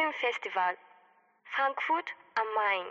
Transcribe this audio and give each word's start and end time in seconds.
Filmfestival, 0.00 0.76
Frankfurt 1.54 2.10
am 2.34 2.46
Main. 2.54 2.86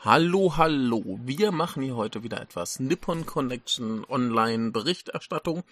Hallo, 0.00 0.56
hallo. 0.56 1.20
Wir 1.22 1.52
machen 1.52 1.82
hier 1.82 1.94
heute 1.94 2.24
wieder 2.24 2.40
etwas 2.40 2.80
Nippon 2.80 3.24
Connection 3.24 4.04
Online 4.08 4.72
Berichterstattung. 4.72 5.62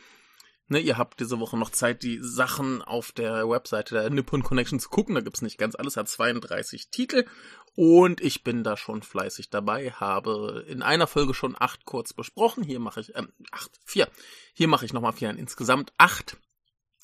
Ne, 0.68 0.78
ihr 0.78 0.98
habt 0.98 1.18
diese 1.18 1.40
Woche 1.40 1.58
noch 1.58 1.70
Zeit, 1.70 2.04
die 2.04 2.18
Sachen 2.22 2.80
auf 2.80 3.10
der 3.10 3.48
Webseite 3.48 3.96
der 3.96 4.10
Nippon 4.10 4.44
Connection 4.44 4.78
zu 4.78 4.88
gucken. 4.88 5.16
Da 5.16 5.20
gibt's 5.20 5.42
nicht 5.42 5.58
ganz 5.58 5.74
alles, 5.74 5.96
hat 5.96 6.08
32 6.08 6.90
Titel. 6.90 7.26
Und 7.74 8.20
ich 8.20 8.44
bin 8.44 8.62
da 8.62 8.76
schon 8.76 9.02
fleißig 9.02 9.50
dabei, 9.50 9.90
habe 9.90 10.64
in 10.68 10.82
einer 10.82 11.08
Folge 11.08 11.34
schon 11.34 11.56
acht 11.58 11.86
kurz 11.86 12.12
besprochen. 12.12 12.62
Hier 12.62 12.78
mache 12.78 13.00
ich, 13.00 13.16
ähm, 13.16 13.32
acht, 13.50 13.80
vier. 13.84 14.08
Hier 14.52 14.68
mache 14.68 14.84
ich 14.84 14.92
nochmal 14.92 15.12
vier, 15.12 15.30
insgesamt 15.30 15.92
acht. 15.98 16.36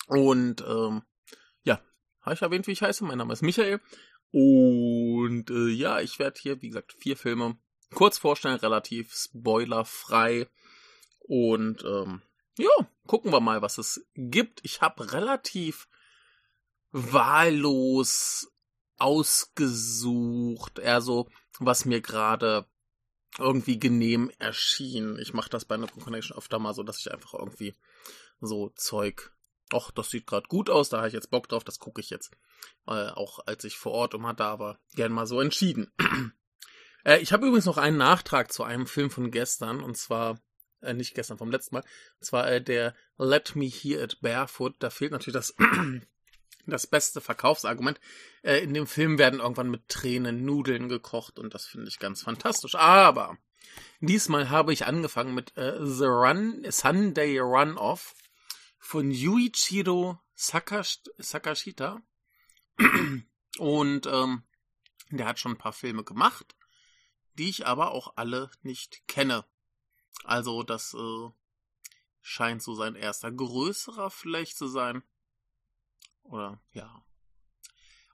Und, 0.06 0.62
ähm, 0.62 1.02
habe 2.22 2.34
ich 2.34 2.42
erwähnt, 2.42 2.66
wie 2.66 2.72
ich 2.72 2.82
heiße? 2.82 3.04
Mein 3.04 3.18
Name 3.18 3.32
ist 3.32 3.42
Michael. 3.42 3.80
Und 4.32 5.50
äh, 5.50 5.68
ja, 5.68 6.00
ich 6.00 6.18
werde 6.18 6.40
hier, 6.40 6.62
wie 6.62 6.68
gesagt, 6.68 6.92
vier 6.92 7.16
Filme 7.16 7.58
kurz 7.94 8.18
vorstellen, 8.18 8.56
relativ 8.56 9.14
spoilerfrei. 9.14 10.48
Und 11.20 11.84
ähm, 11.84 12.22
ja, 12.58 12.70
gucken 13.06 13.32
wir 13.32 13.40
mal, 13.40 13.62
was 13.62 13.78
es 13.78 14.06
gibt. 14.14 14.60
Ich 14.64 14.80
habe 14.80 15.12
relativ 15.12 15.88
wahllos 16.92 18.52
ausgesucht, 18.98 20.78
eher 20.78 21.00
so, 21.00 21.28
was 21.58 21.84
mir 21.84 22.00
gerade 22.00 22.66
irgendwie 23.38 23.78
genehm 23.78 24.30
erschien. 24.38 25.18
Ich 25.18 25.32
mache 25.32 25.50
das 25.50 25.64
bei 25.64 25.76
einer 25.76 25.86
Connection 25.86 26.36
öfter 26.36 26.58
mal 26.58 26.74
so, 26.74 26.82
dass 26.82 26.98
ich 26.98 27.12
einfach 27.12 27.34
irgendwie 27.34 27.74
so 28.40 28.70
Zeug 28.70 29.32
ach, 29.74 29.90
das 29.90 30.10
sieht 30.10 30.26
gerade 30.26 30.48
gut 30.48 30.70
aus, 30.70 30.88
da 30.88 30.98
habe 30.98 31.08
ich 31.08 31.14
jetzt 31.14 31.30
Bock 31.30 31.48
drauf, 31.48 31.64
das 31.64 31.78
gucke 31.78 32.00
ich 32.00 32.10
jetzt. 32.10 32.32
Äh, 32.86 33.10
auch 33.10 33.40
als 33.46 33.64
ich 33.64 33.76
vor 33.76 33.92
Ort 33.92 34.14
immer 34.14 34.34
da 34.34 34.58
war, 34.58 34.78
gern 34.94 35.12
mal 35.12 35.26
so 35.26 35.40
entschieden. 35.40 35.92
äh, 37.04 37.18
ich 37.18 37.32
habe 37.32 37.46
übrigens 37.46 37.66
noch 37.66 37.78
einen 37.78 37.96
Nachtrag 37.96 38.52
zu 38.52 38.64
einem 38.64 38.86
Film 38.86 39.10
von 39.10 39.30
gestern, 39.30 39.82
und 39.82 39.96
zwar, 39.96 40.40
äh, 40.82 40.94
nicht 40.94 41.14
gestern, 41.14 41.38
vom 41.38 41.50
letzten 41.50 41.76
Mal, 41.76 41.84
und 42.20 42.24
zwar 42.24 42.50
äh, 42.50 42.62
der 42.62 42.94
Let 43.18 43.56
Me 43.56 43.66
Hear 43.66 44.02
It 44.02 44.20
Barefoot. 44.20 44.76
Da 44.78 44.90
fehlt 44.90 45.12
natürlich 45.12 45.34
das, 45.34 45.54
das 46.66 46.86
beste 46.86 47.20
Verkaufsargument. 47.20 48.00
Äh, 48.42 48.58
in 48.58 48.74
dem 48.74 48.86
Film 48.86 49.18
werden 49.18 49.40
irgendwann 49.40 49.70
mit 49.70 49.88
Tränen 49.88 50.44
Nudeln 50.44 50.88
gekocht, 50.88 51.38
und 51.38 51.54
das 51.54 51.66
finde 51.66 51.88
ich 51.88 51.98
ganz 51.98 52.22
fantastisch. 52.22 52.74
Aber 52.74 53.36
diesmal 54.00 54.50
habe 54.50 54.72
ich 54.72 54.86
angefangen 54.86 55.34
mit 55.34 55.56
äh, 55.56 55.78
The 55.84 56.06
Run, 56.06 56.64
Sunday 56.70 57.38
Run 57.38 57.76
Off 57.76 58.14
von 58.80 59.12
Yuichiro 59.12 60.18
Sakash 60.34 61.00
Sakashita. 61.18 62.02
Und 63.58 64.06
ähm, 64.06 64.42
der 65.10 65.26
hat 65.26 65.38
schon 65.38 65.52
ein 65.52 65.58
paar 65.58 65.74
Filme 65.74 66.02
gemacht, 66.02 66.56
die 67.34 67.50
ich 67.50 67.66
aber 67.66 67.92
auch 67.92 68.14
alle 68.16 68.50
nicht 68.62 69.06
kenne. 69.06 69.44
Also 70.24 70.62
das 70.62 70.94
äh, 70.94 71.28
scheint 72.22 72.62
so 72.62 72.74
sein 72.74 72.94
erster 72.94 73.30
größerer 73.30 74.10
vielleicht 74.10 74.56
zu 74.56 74.66
sein. 74.66 75.02
Oder 76.22 76.60
ja. 76.72 77.04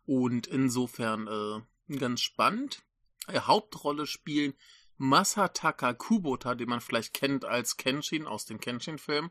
Und 0.05 0.47
insofern 0.47 1.29
äh, 1.29 1.97
ganz 1.97 2.21
spannend. 2.23 2.83
Äh, 3.29 3.41
Hauptrolle 3.41 4.07
spielen 4.07 4.55
Masataka 4.97 5.93
Kubota, 5.95 6.55
den 6.55 6.69
man 6.69 6.81
vielleicht 6.81 7.15
kennt 7.15 7.45
als 7.45 7.77
Kenshin 7.77 8.27
aus 8.27 8.47
den 8.47 8.59
Kenshin-Filmen 8.59 9.31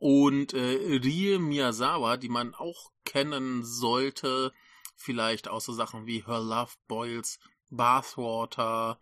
und 0.00 0.54
äh, 0.54 0.96
Rie 0.96 1.38
Miyazawa, 1.38 2.16
die 2.16 2.30
man 2.30 2.54
auch 2.54 2.90
kennen 3.04 3.64
sollte, 3.64 4.52
vielleicht 4.96 5.46
aus 5.46 5.66
so 5.66 5.72
Sachen 5.72 6.06
wie 6.06 6.24
Her 6.26 6.40
Love 6.40 6.72
Boils, 6.88 7.38
Bathwater 7.68 8.98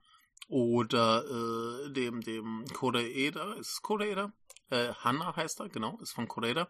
oder 0.49 1.25
äh, 1.25 1.93
dem 1.93 2.21
dem 2.21 2.65
Koreeda, 2.75 3.55
ist 3.55 3.75
es 3.75 3.83
Koreeda? 3.83 4.33
Äh, 4.71 4.93
Hanna 4.95 5.37
heißt 5.37 5.61
er, 5.61 5.69
genau, 5.69 5.99
ist 6.01 6.13
von 6.13 6.27
Koreeda. 6.27 6.69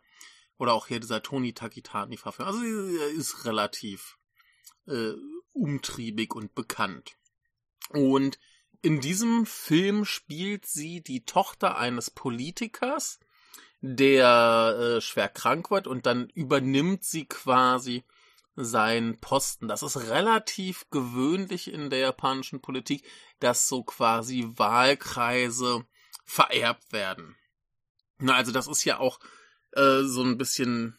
Oder 0.59 0.75
auch 0.75 0.89
hier 0.89 1.01
dieser 1.01 1.23
Toni 1.23 1.55
Takitani 1.55 2.19
Verfilmung. 2.19 2.55
Also 2.55 2.67
er 2.67 3.09
ist 3.09 3.47
relativ 3.47 4.19
äh, 4.87 5.13
umtriebig 5.53 6.35
und 6.35 6.55
bekannt. 6.55 7.17
Und 7.91 8.39
in 8.83 9.01
diesem 9.01 9.47
Film 9.47 10.05
spielt 10.05 10.67
sie 10.67 11.03
die 11.03 11.25
Tochter 11.25 11.79
eines 11.79 12.11
Politikers, 12.11 13.21
der 13.81 14.77
äh, 14.97 15.01
schwer 15.01 15.29
krank 15.29 15.71
wird 15.71 15.87
und 15.87 16.07
dann 16.07 16.29
übernimmt 16.31 17.05
sie 17.05 17.27
quasi 17.27 18.05
seinen 18.57 19.21
Posten. 19.21 19.69
Das 19.69 19.83
ist 19.83 19.97
relativ 20.09 20.87
gewöhnlich 20.91 21.73
in 21.73 21.91
der 21.91 22.01
japanischen 22.01 22.61
Politik, 22.61 23.05
dass 23.39 23.69
so 23.69 23.85
quasi 23.85 24.49
Wahlkreise 24.57 25.85
vererbt 26.25 26.93
werden. 26.93 27.37
Na, 28.19 28.35
also 28.35 28.51
das 28.51 28.67
ist 28.67 28.85
ja 28.85 28.99
auch 28.99 29.21
äh, 29.73 30.03
so 30.03 30.23
ein 30.25 30.39
bisschen 30.39 30.99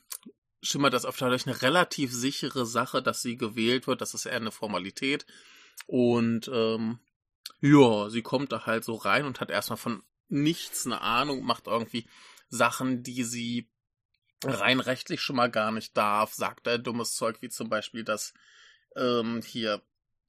schimmert 0.61 0.93
das 0.93 1.05
auf 1.05 1.17
dadurch 1.17 1.47
eine 1.47 1.61
relativ 1.61 2.13
sichere 2.13 2.65
Sache, 2.65 3.01
dass 3.01 3.21
sie 3.21 3.37
gewählt 3.37 3.87
wird. 3.87 4.01
Das 4.01 4.13
ist 4.13 4.25
eher 4.25 4.35
eine 4.35 4.51
Formalität. 4.51 5.25
Und 5.87 6.49
ähm, 6.53 6.99
ja, 7.61 8.09
sie 8.09 8.21
kommt 8.21 8.51
da 8.51 8.65
halt 8.65 8.83
so 8.83 8.95
rein 8.95 9.25
und 9.25 9.39
hat 9.39 9.49
erstmal 9.49 9.77
von 9.77 10.03
nichts 10.27 10.85
eine 10.85 11.01
Ahnung, 11.01 11.43
macht 11.43 11.67
irgendwie 11.67 12.05
Sachen, 12.49 13.03
die 13.03 13.23
sie 13.23 13.69
rein 14.43 14.79
rechtlich 14.79 15.21
schon 15.21 15.35
mal 15.35 15.51
gar 15.51 15.71
nicht 15.71 15.95
darf, 15.97 16.33
sagt 16.33 16.67
er 16.67 16.77
dummes 16.77 17.13
Zeug, 17.13 17.41
wie 17.41 17.49
zum 17.49 17.69
Beispiel, 17.69 18.03
dass 18.03 18.33
ähm, 18.95 19.41
hier 19.45 19.81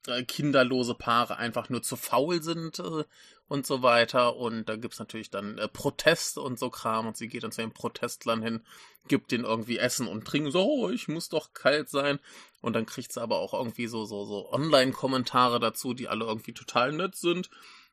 äh, 0.07 0.23
kinderlose 0.23 0.95
Paare 0.95 1.37
einfach 1.37 1.69
nur 1.69 1.83
zu 1.83 1.95
faul 1.95 2.41
sind 2.41 2.79
äh, 2.79 3.03
und 3.47 3.67
so 3.67 3.83
weiter. 3.83 4.35
Und 4.35 4.67
da 4.67 4.75
gibt's 4.75 4.99
natürlich 4.99 5.29
dann 5.29 5.57
äh, 5.57 5.67
Proteste 5.67 6.41
und 6.41 6.59
so 6.59 6.69
Kram 6.69 7.07
und 7.07 7.17
sie 7.17 7.27
geht 7.27 7.43
dann 7.43 7.51
zu 7.51 7.61
den 7.61 7.73
Protestlern 7.73 8.41
hin, 8.41 8.65
gibt 9.07 9.31
denen 9.31 9.45
irgendwie 9.45 9.77
Essen 9.77 10.07
und 10.07 10.25
Trinken, 10.25 10.51
so, 10.51 10.63
oh, 10.63 10.89
ich 10.89 11.07
muss 11.07 11.29
doch 11.29 11.53
kalt 11.53 11.89
sein. 11.89 12.19
Und 12.61 12.73
dann 12.73 12.85
kriegt 12.85 13.11
sie 13.13 13.21
aber 13.21 13.39
auch 13.39 13.53
irgendwie 13.53 13.87
so, 13.87 14.05
so, 14.05 14.25
so 14.25 14.51
Online-Kommentare 14.51 15.59
dazu, 15.59 15.93
die 15.93 16.07
alle 16.07 16.25
irgendwie 16.25 16.53
total 16.53 16.91
nett 16.91 17.15
sind. 17.15 17.49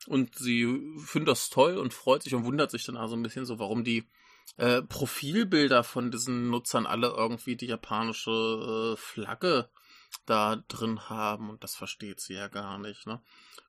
Und 0.07 0.37
sie 0.37 0.67
findet 1.05 1.29
das 1.29 1.51
toll 1.51 1.77
und 1.77 1.93
freut 1.93 2.23
sich 2.23 2.35
und 2.35 2.45
wundert 2.45 2.71
sich 2.71 2.85
dann 2.85 2.97
also 2.97 3.17
ein 3.17 3.23
bisschen 3.23 3.47
so, 3.47 3.59
warum 3.59 3.85
die 3.85 4.05
äh, 4.57 4.83
Profilbilder 4.83 5.85
von 5.85 6.11
diesen 6.11 6.51
Nutzern 6.51 6.87
alle 6.87 7.09
irgendwie 7.09 7.57
die 7.57 7.67
japanische 7.67 8.95
äh, 8.95 8.97
Flagge 8.97 9.69
da 10.27 10.57
drin 10.69 11.09
haben 11.09 11.51
und 11.51 11.63
das 11.63 11.75
versteht 11.77 12.21
sie 12.21 12.35
ja 12.35 12.49
gar 12.49 12.79
nicht, 12.79 13.07
ne? 13.07 13.21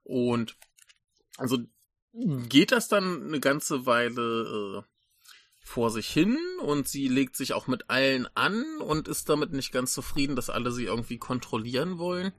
Und 0.04 0.56
also 1.38 1.58
geht 2.14 2.72
das 2.72 2.88
dann 2.88 3.28
eine 3.28 3.40
ganze 3.40 3.86
Weile 3.86 4.84
äh, 4.84 4.84
vor 5.60 5.92
sich 5.92 6.08
hin 6.10 6.38
und 6.62 6.88
sie 6.88 7.08
legt 7.08 7.36
sich 7.36 7.54
auch 7.54 7.68
mit 7.68 7.90
allen 7.90 8.28
an 8.36 8.64
und 8.82 9.08
ist 9.08 9.30
damit 9.30 9.52
nicht 9.52 9.72
ganz 9.72 9.94
zufrieden, 9.94 10.36
dass 10.36 10.50
alle 10.50 10.72
sie 10.72 10.86
irgendwie 10.86 11.18
kontrollieren 11.18 12.00
wollen. 12.00 12.34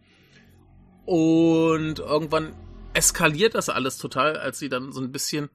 Und 1.07 2.01
irgendwann 2.01 2.55
eskaliert 2.93 3.55
das 3.55 3.69
alles 3.69 3.99
total, 3.99 4.37
als 4.37 4.59
sie 4.59 4.69
dann 4.69 4.93
so 4.93 5.01
ein 5.01 5.13
bisschen 5.13 5.49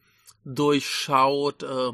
durchschaut, 0.46 1.64
äh, 1.64 1.92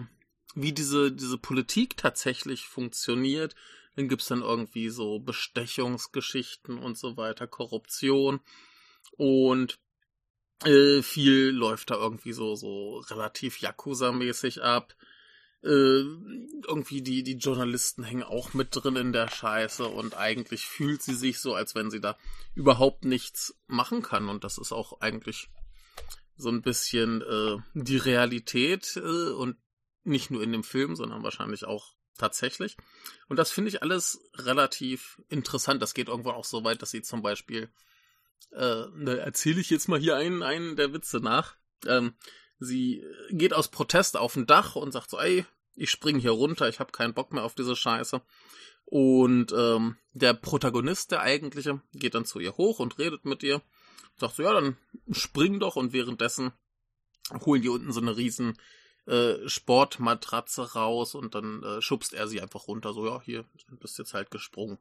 wie 0.56 0.74
diese, 0.74 1.12
diese 1.12 1.38
Politik 1.38 1.98
tatsächlich 1.98 2.66
funktioniert. 2.66 3.56
Dann 3.96 4.08
gibt's 4.08 4.28
dann 4.28 4.42
irgendwie 4.42 4.90
so 4.90 5.20
Bestechungsgeschichten 5.20 6.78
und 6.78 6.98
so 6.98 7.18
weiter, 7.18 7.48
Korruption. 7.48 8.40
Und 9.18 9.80
äh, 10.64 11.02
viel 11.02 11.50
läuft 11.50 11.90
da 11.90 11.96
irgendwie 11.96 12.34
so, 12.34 12.56
so 12.56 13.00
relativ 13.00 13.60
Yakuza-mäßig 13.60 14.62
ab. 14.62 14.96
Äh, 15.64 16.04
irgendwie 16.68 17.02
die, 17.02 17.24
die 17.24 17.38
Journalisten 17.38 18.04
hängen 18.04 18.24
auch 18.24 18.54
mit 18.54 18.70
drin 18.72 18.96
in 18.96 19.14
der 19.14 19.30
Scheiße 19.30 19.86
und 19.86 20.18
eigentlich 20.18 20.66
fühlt 20.66 21.04
sie 21.04 21.14
sich 21.14 21.40
so, 21.40 21.54
als 21.54 21.76
wenn 21.76 21.92
sie 21.92 22.02
da 22.02 22.18
überhaupt 22.56 23.06
nichts 23.06 23.56
machen 23.68 24.02
kann. 24.02 24.30
Und 24.30 24.44
das 24.44 24.58
ist 24.58 24.72
auch 24.72 25.02
eigentlich 25.02 25.50
so 26.36 26.50
ein 26.50 26.62
bisschen 26.62 27.22
äh, 27.22 27.58
die 27.74 27.98
Realität 27.98 28.96
äh, 28.98 29.32
und 29.32 29.58
nicht 30.04 30.32
nur 30.32 30.44
in 30.44 30.52
dem 30.52 30.64
Film, 30.64 30.96
sondern 30.96 31.24
wahrscheinlich 31.24 31.66
auch 31.66 31.94
tatsächlich. 32.18 32.78
Und 33.28 33.38
das 33.38 33.52
finde 33.52 33.70
ich 33.70 33.82
alles 33.82 34.22
relativ 34.36 35.22
interessant. 35.30 35.82
Das 35.82 35.94
geht 35.94 36.08
irgendwann 36.08 36.36
auch 36.36 36.46
so 36.46 36.64
weit, 36.64 36.82
dass 36.82 36.92
sie 36.92 37.02
zum 37.02 37.22
Beispiel, 37.22 37.70
äh, 38.52 38.86
da 39.04 39.14
erzähle 39.14 39.62
ich 39.62 39.70
jetzt 39.70 39.88
mal 39.88 40.00
hier 40.00 40.16
einen, 40.16 40.44
einen 40.44 40.76
der 40.76 40.94
Witze 40.94 41.20
nach. 41.20 41.56
Ähm, 41.86 42.14
sie 42.60 43.04
geht 43.30 43.54
aus 43.54 43.70
Protest 43.70 44.18
auf 44.18 44.36
ein 44.36 44.46
Dach 44.46 44.76
und 44.76 44.92
sagt 44.92 45.10
so, 45.10 45.20
ey, 45.20 45.46
ich 45.76 45.90
spring 45.90 46.20
hier 46.20 46.32
runter, 46.32 46.70
ich 46.70 46.80
habe 46.80 46.92
keinen 46.92 47.14
Bock 47.14 47.34
mehr 47.34 47.44
auf 47.44 47.56
diese 47.56 47.76
Scheiße. 47.76 48.22
Und 48.86 49.54
ähm, 49.54 49.98
der 50.12 50.34
Protagonist, 50.34 51.12
der 51.12 51.22
eigentliche, 51.22 51.82
geht 51.94 52.14
dann 52.14 52.26
zu 52.26 52.40
ihr 52.40 52.58
hoch 52.58 52.80
und 52.80 53.00
redet 53.00 53.26
mit 53.26 53.42
ihr. 53.42 53.62
Sagt 54.18 54.36
so, 54.36 54.44
ja, 54.44 54.54
dann 54.54 54.78
spring 55.12 55.60
doch 55.60 55.78
und 55.78 55.94
währenddessen 55.94 56.52
holen 57.46 57.62
die 57.62 57.70
unten 57.70 57.94
so 57.94 58.02
eine 58.02 58.18
riesen 58.18 58.58
äh, 59.08 59.48
Sportmatratze 59.48 60.74
raus 60.74 61.16
und 61.16 61.36
dann 61.36 61.64
äh, 61.64 61.82
schubst 61.82 62.14
er 62.14 62.28
sie 62.28 62.42
einfach 62.42 62.68
runter. 62.68 62.94
So, 62.94 63.06
ja, 63.06 63.22
hier 63.22 63.46
bist 63.70 63.98
jetzt 63.98 64.14
halt 64.14 64.32
gesprungen. 64.32 64.78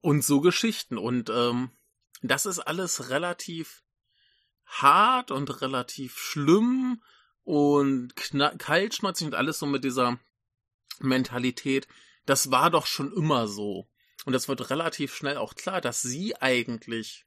Und 0.00 0.24
so 0.24 0.40
Geschichten. 0.40 0.98
Und 0.98 1.30
ähm, 1.30 1.70
das 2.22 2.46
ist 2.46 2.60
alles 2.60 3.10
relativ 3.10 3.82
hart 4.64 5.30
und 5.30 5.60
relativ 5.60 6.18
schlimm 6.18 7.02
und 7.44 8.14
kaltschnäuzig 8.58 9.28
und 9.28 9.34
alles 9.34 9.58
so 9.58 9.66
mit 9.66 9.84
dieser 9.84 10.18
Mentalität. 10.98 11.86
Das 12.26 12.50
war 12.50 12.70
doch 12.70 12.86
schon 12.86 13.12
immer 13.12 13.48
so. 13.48 13.88
Und 14.24 14.32
das 14.32 14.48
wird 14.48 14.70
relativ 14.70 15.14
schnell 15.14 15.36
auch 15.36 15.54
klar, 15.54 15.80
dass 15.80 16.02
sie 16.02 16.36
eigentlich 16.36 17.26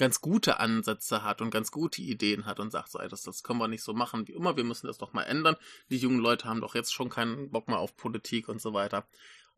ganz 0.00 0.20
gute 0.20 0.58
Ansätze 0.58 1.22
hat 1.22 1.42
und 1.42 1.50
ganz 1.50 1.70
gute 1.70 2.00
Ideen 2.00 2.46
hat 2.46 2.58
und 2.58 2.72
sagt, 2.72 2.90
so, 2.90 2.98
ey, 2.98 3.08
das, 3.08 3.22
das 3.22 3.42
können 3.42 3.58
wir 3.58 3.68
nicht 3.68 3.82
so 3.82 3.92
machen 3.92 4.26
wie 4.26 4.32
immer, 4.32 4.56
wir 4.56 4.64
müssen 4.64 4.86
das 4.86 4.98
doch 4.98 5.12
mal 5.12 5.24
ändern. 5.24 5.56
Die 5.90 5.98
jungen 5.98 6.20
Leute 6.20 6.48
haben 6.48 6.62
doch 6.62 6.74
jetzt 6.74 6.92
schon 6.92 7.10
keinen 7.10 7.50
Bock 7.50 7.68
mehr 7.68 7.78
auf 7.78 7.96
Politik 7.96 8.48
und 8.48 8.62
so 8.62 8.72
weiter. 8.72 9.06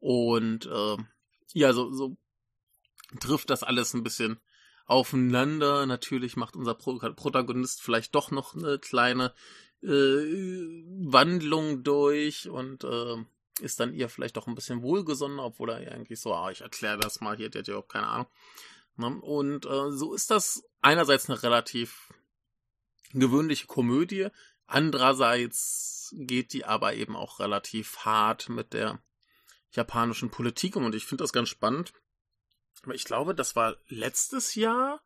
Und 0.00 0.66
äh, 0.66 0.96
ja, 1.54 1.72
so, 1.72 1.92
so 1.92 2.16
trifft 3.20 3.50
das 3.50 3.62
alles 3.62 3.94
ein 3.94 4.02
bisschen 4.02 4.40
aufeinander. 4.84 5.86
Natürlich 5.86 6.36
macht 6.36 6.56
unser 6.56 6.74
Pro 6.74 6.98
Protagonist 6.98 7.80
vielleicht 7.80 8.14
doch 8.16 8.32
noch 8.32 8.56
eine 8.56 8.80
kleine 8.80 9.32
äh, 9.80 9.86
Wandlung 9.86 11.84
durch 11.84 12.48
und 12.48 12.82
äh, 12.82 13.16
ist 13.60 13.78
dann 13.78 13.94
ihr 13.94 14.08
vielleicht 14.08 14.36
doch 14.36 14.48
ein 14.48 14.56
bisschen 14.56 14.82
wohlgesonnen, 14.82 15.38
obwohl 15.38 15.70
er 15.70 15.92
eigentlich 15.92 16.20
so, 16.20 16.34
ah, 16.34 16.50
ich 16.50 16.62
erkläre 16.62 16.98
das 16.98 17.20
mal 17.20 17.36
hier, 17.36 17.48
der 17.48 17.60
hat 17.60 17.68
ja 17.68 17.74
überhaupt 17.74 17.92
keine 17.92 18.08
Ahnung. 18.08 18.26
Ne? 18.96 19.20
Und 19.20 19.66
äh, 19.66 19.90
so 19.90 20.14
ist 20.14 20.30
das 20.30 20.62
einerseits 20.80 21.28
eine 21.28 21.42
relativ 21.42 22.12
gewöhnliche 23.12 23.66
Komödie, 23.66 24.28
andererseits 24.66 26.14
geht 26.16 26.52
die 26.52 26.64
aber 26.64 26.94
eben 26.94 27.16
auch 27.16 27.40
relativ 27.40 27.98
hart 27.98 28.48
mit 28.48 28.72
der 28.72 29.02
japanischen 29.70 30.30
Politik 30.30 30.76
um 30.76 30.84
und 30.84 30.94
ich 30.94 31.06
finde 31.06 31.24
das 31.24 31.32
ganz 31.32 31.48
spannend. 31.48 31.92
Ich 32.92 33.04
glaube, 33.04 33.34
das 33.34 33.54
war 33.54 33.76
letztes 33.88 34.54
Jahr 34.54 35.02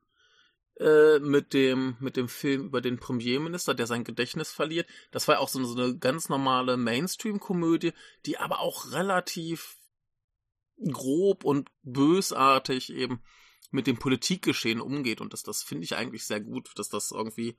äh, 0.79 1.19
mit 1.19 1.53
dem 1.53 1.97
mit 2.01 2.17
dem 2.17 2.29
Film 2.29 2.67
über 2.67 2.81
den 2.81 2.99
Premierminister, 2.99 3.75
der 3.75 3.87
sein 3.87 4.05
Gedächtnis 4.05 4.51
verliert. 4.51 4.89
Das 5.11 5.29
war 5.29 5.41
auch 5.41 5.49
so, 5.49 5.63
so 5.65 5.81
eine 5.81 5.97
ganz 5.99 6.29
normale 6.29 6.77
Mainstream-Komödie, 6.77 7.93
die 8.25 8.39
aber 8.39 8.61
auch 8.61 8.93
relativ 8.93 9.77
grob 10.93 11.45
und 11.45 11.71
bösartig 11.83 12.93
eben 12.93 13.23
mit 13.71 13.87
dem 13.87 13.99
Politikgeschehen 13.99 14.81
umgeht. 14.81 15.21
Und 15.21 15.33
das, 15.33 15.43
das 15.43 15.63
finde 15.63 15.85
ich 15.85 15.97
eigentlich 15.97 16.25
sehr 16.25 16.41
gut, 16.41 16.71
dass 16.77 16.89
das 16.89 17.11
irgendwie 17.11 17.57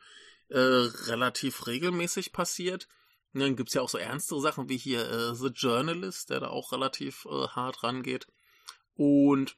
äh, 0.50 0.57
relativ 0.57 1.68
regelmäßig 1.68 2.31
passiert. 2.31 2.88
Und 3.33 3.42
dann 3.42 3.56
gibt's 3.56 3.74
ja 3.74 3.81
auch 3.81 3.89
so 3.89 3.98
ernstere 3.98 4.42
Sachen 4.42 4.69
wie 4.69 4.77
hier 4.77 5.09
äh, 5.09 5.36
The 5.36 5.48
Journalist, 5.48 6.30
der 6.30 6.39
da 6.39 6.48
auch 6.48 6.71
relativ 6.71 7.25
äh, 7.25 7.48
hart 7.50 7.83
rangeht. 7.83 8.27
Und 8.95 9.57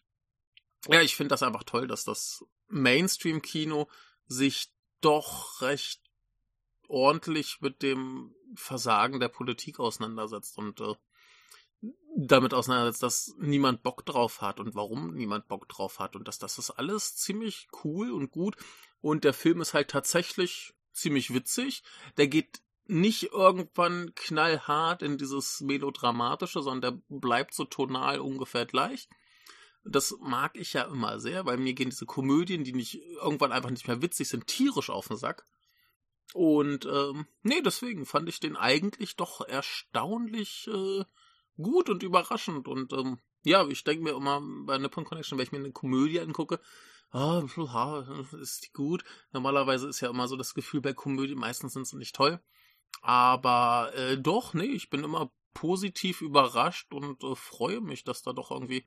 ja, 0.88 1.02
ich 1.02 1.16
finde 1.16 1.30
das 1.30 1.44
einfach 1.44 1.64
toll, 1.64 1.88
dass 1.88 2.04
das 2.04 2.44
Mainstream-Kino 2.68 3.90
sich 4.28 4.72
doch 5.02 5.62
recht 5.62 6.02
ordentlich 6.88 7.62
mit 7.62 7.82
dem 7.84 8.36
Versagen 8.56 9.20
der 9.20 9.30
Politik 9.30 9.80
auseinandersetzt 9.80 10.58
und 10.58 10.82
äh, 10.82 10.96
damit 12.16 12.54
auseinandersetzt, 12.54 13.04
dass 13.04 13.36
niemand 13.40 13.84
Bock 13.84 14.06
drauf 14.06 14.42
hat 14.42 14.60
und 14.60 14.76
warum 14.76 15.14
niemand 15.14 15.48
Bock 15.48 15.70
drauf 15.70 16.00
hat 16.00 16.16
und 16.16 16.28
dass 16.28 16.40
das 16.40 16.58
ist 16.58 16.72
alles 16.72 17.16
ziemlich 17.16 17.68
cool 17.84 18.12
und 18.12 18.32
gut 18.32 18.58
und 19.02 19.24
der 19.24 19.34
Film 19.34 19.62
ist 19.62 19.74
halt 19.74 19.90
tatsächlich 19.90 20.74
ziemlich 20.92 21.34
witzig. 21.34 21.84
Der 22.18 22.28
geht 22.28 22.62
nicht 22.86 23.32
irgendwann 23.32 24.14
knallhart 24.16 25.04
in 25.04 25.18
dieses 25.18 25.62
melodramatische, 25.62 26.62
sondern 26.62 27.02
der 27.10 27.18
bleibt 27.20 27.54
so 27.54 27.66
tonal 27.66 28.20
ungefähr 28.20 28.66
gleich. 28.66 29.08
Das 29.86 30.18
mag 30.20 30.58
ich 30.58 30.74
ja 30.74 30.84
immer 30.84 31.20
sehr, 31.20 31.46
weil 31.46 31.58
mir 31.58 31.74
gehen 31.74 31.92
diese 31.92 32.06
Komödien, 32.06 32.64
die 32.64 32.74
nicht 32.74 32.96
irgendwann 32.96 33.52
einfach 33.52 33.70
nicht 33.70 33.88
mehr 33.88 34.02
witzig 34.02 34.28
sind, 34.28 34.48
tierisch 34.48 34.90
auf 34.90 35.08
den 35.08 35.18
Sack. 35.18 35.46
Und 36.34 36.86
ähm, 36.86 37.28
nee, 37.44 37.62
deswegen 37.62 38.06
fand 38.06 38.28
ich 38.28 38.40
den 38.40 38.56
eigentlich 38.56 39.16
doch 39.16 39.42
erstaunlich 39.48 40.68
äh, 40.68 41.06
gut 41.62 41.90
und 41.90 42.04
überraschend. 42.04 42.68
Und 42.68 42.94
ähm, 42.94 43.20
ja, 43.44 43.68
ich 43.68 43.84
denke 43.84 44.04
mir 44.04 44.16
immer 44.16 44.42
bei 44.66 44.78
Nippon 44.78 45.06
Connection, 45.06 45.38
wenn 45.38 45.46
ich 45.46 45.52
mir 45.52 45.60
eine 45.60 45.72
Komödie 45.72 46.20
angucke, 46.20 46.60
ah, 47.12 47.42
ist 48.42 48.66
die 48.66 48.74
gut. 48.74 49.04
Normalerweise 49.32 49.88
ist 49.88 50.02
ja 50.02 50.10
immer 50.10 50.28
so 50.28 50.36
das 50.36 50.54
Gefühl 50.54 50.82
bei 50.82 50.94
Komödien, 50.94 51.40
meistens 51.40 51.74
sind 51.74 51.88
sie 51.88 51.98
nicht 51.98 52.16
toll. 52.16 52.40
Aber 53.02 53.92
äh, 53.96 54.18
doch, 54.18 54.54
nee, 54.54 54.66
ich 54.66 54.90
bin 54.90 55.04
immer 55.04 55.32
positiv 55.54 56.22
überrascht 56.22 56.94
und 56.94 57.24
äh, 57.24 57.36
freue 57.36 57.82
mich, 57.82 58.04
dass 58.04 58.22
da 58.22 58.34
doch 58.34 58.52
irgendwie 58.52 58.86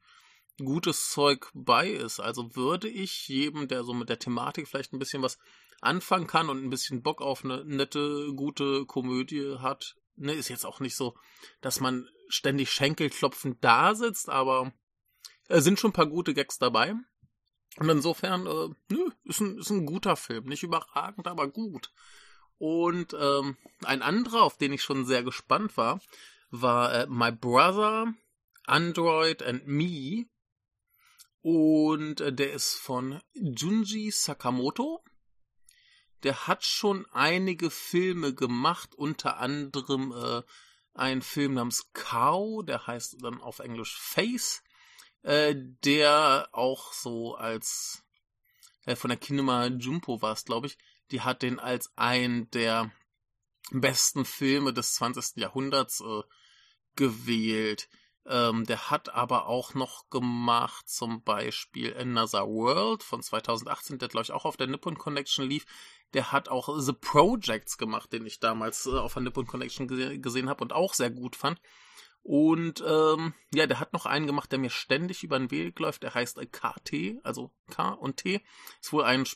gutes 0.62 1.10
Zeug 1.10 1.50
bei 1.54 1.88
ist. 1.88 2.20
Also 2.20 2.54
würde 2.54 2.88
ich 2.88 3.28
jedem, 3.28 3.68
der 3.68 3.84
so 3.84 3.94
mit 3.94 4.08
der 4.08 4.18
Thematik 4.18 4.68
vielleicht 4.68 4.92
ein 4.92 4.98
bisschen 4.98 5.22
was 5.22 5.38
anfangen 5.80 6.26
kann 6.26 6.48
und 6.48 6.62
ein 6.62 6.70
bisschen 6.70 7.02
Bock 7.02 7.20
auf 7.20 7.44
eine 7.44 7.64
nette, 7.64 8.32
gute 8.34 8.86
Komödie 8.86 9.56
hat, 9.58 9.96
ne, 10.16 10.32
ist 10.32 10.48
jetzt 10.48 10.64
auch 10.64 10.80
nicht 10.80 10.96
so, 10.96 11.16
dass 11.60 11.80
man 11.80 12.08
ständig 12.28 12.70
Schenkelklopfend 12.70 13.62
da 13.62 13.94
sitzt, 13.94 14.28
aber 14.28 14.72
es 15.48 15.58
äh, 15.58 15.62
sind 15.62 15.78
schon 15.78 15.90
ein 15.90 15.94
paar 15.94 16.06
gute 16.06 16.34
Gags 16.34 16.58
dabei. 16.58 16.94
Und 17.78 17.88
insofern, 17.88 18.46
äh, 18.46 18.68
nö, 18.90 19.10
ist 19.24 19.40
ein, 19.40 19.58
ist 19.58 19.70
ein 19.70 19.86
guter 19.86 20.16
Film. 20.16 20.44
Nicht 20.44 20.62
überragend, 20.62 21.26
aber 21.26 21.48
gut. 21.48 21.92
Und 22.58 23.14
ähm, 23.18 23.56
ein 23.84 24.02
anderer, 24.02 24.42
auf 24.42 24.56
den 24.56 24.72
ich 24.72 24.82
schon 24.82 25.04
sehr 25.04 25.22
gespannt 25.22 25.76
war, 25.76 26.00
war 26.50 26.94
äh, 26.94 27.06
My 27.08 27.32
Brother, 27.32 28.12
Android 28.66 29.42
and 29.42 29.66
Me. 29.66 30.26
Und 31.40 32.20
äh, 32.20 32.32
der 32.32 32.52
ist 32.52 32.74
von 32.74 33.20
Junji 33.32 34.10
Sakamoto. 34.10 35.02
Der 36.22 36.46
hat 36.46 36.64
schon 36.64 37.06
einige 37.12 37.70
Filme 37.70 38.34
gemacht, 38.34 38.94
unter 38.94 39.38
anderem 39.38 40.12
äh, 40.12 40.42
ein 40.94 41.22
Film 41.22 41.54
namens 41.54 41.90
Cow, 41.92 42.64
der 42.64 42.86
heißt 42.86 43.16
dann 43.22 43.40
auf 43.40 43.58
Englisch 43.58 43.98
Face, 43.98 44.62
äh, 45.22 45.54
der 45.56 46.48
auch 46.52 46.92
so 46.92 47.34
als 47.34 48.04
äh, 48.84 48.96
von 48.96 49.08
der 49.08 49.18
Kinema 49.18 49.66
Jumpo 49.66 50.22
war 50.22 50.32
es, 50.32 50.44
glaube 50.44 50.66
ich, 50.66 50.78
die 51.10 51.22
hat 51.22 51.42
den 51.42 51.58
als 51.58 51.92
ein 51.96 52.50
der 52.50 52.90
besten 53.70 54.24
Filme 54.24 54.72
des 54.72 54.94
20. 54.94 55.36
Jahrhunderts 55.36 56.00
äh, 56.00 56.22
gewählt. 56.96 57.88
Ähm, 58.24 58.64
der 58.66 58.90
hat 58.90 59.08
aber 59.08 59.46
auch 59.46 59.74
noch 59.74 60.08
gemacht, 60.08 60.88
zum 60.88 61.22
Beispiel 61.22 61.96
Another 61.96 62.46
World 62.46 63.02
von 63.02 63.22
2018, 63.22 63.98
der 63.98 64.08
glaube 64.08 64.24
ich 64.24 64.32
auch 64.32 64.44
auf 64.44 64.56
der 64.56 64.68
Nippon 64.68 64.96
Connection 64.96 65.44
lief 65.44 65.64
der 66.14 66.32
hat 66.32 66.48
auch 66.48 66.78
The 66.78 66.92
Projects 66.92 67.78
gemacht, 67.78 68.12
den 68.12 68.26
ich 68.26 68.40
damals 68.40 68.86
äh, 68.86 68.90
auf 68.90 69.14
der 69.14 69.22
Nippon 69.22 69.46
Connection 69.46 69.88
gese 69.88 70.18
gesehen 70.18 70.48
habe 70.48 70.62
und 70.62 70.72
auch 70.72 70.94
sehr 70.94 71.10
gut 71.10 71.36
fand. 71.36 71.60
Und 72.22 72.82
ähm, 72.86 73.34
ja, 73.52 73.66
der 73.66 73.80
hat 73.80 73.92
noch 73.92 74.06
einen 74.06 74.26
gemacht, 74.26 74.52
der 74.52 74.58
mir 74.58 74.70
ständig 74.70 75.24
über 75.24 75.38
den 75.38 75.50
Weg 75.50 75.78
läuft. 75.78 76.04
Der 76.04 76.14
heißt 76.14 76.38
äh, 76.38 76.46
KT, 76.46 77.24
also 77.24 77.50
K 77.70 77.90
und 77.90 78.18
T. 78.18 78.40
Ist 78.80 78.92
wohl 78.92 79.04
ein 79.04 79.26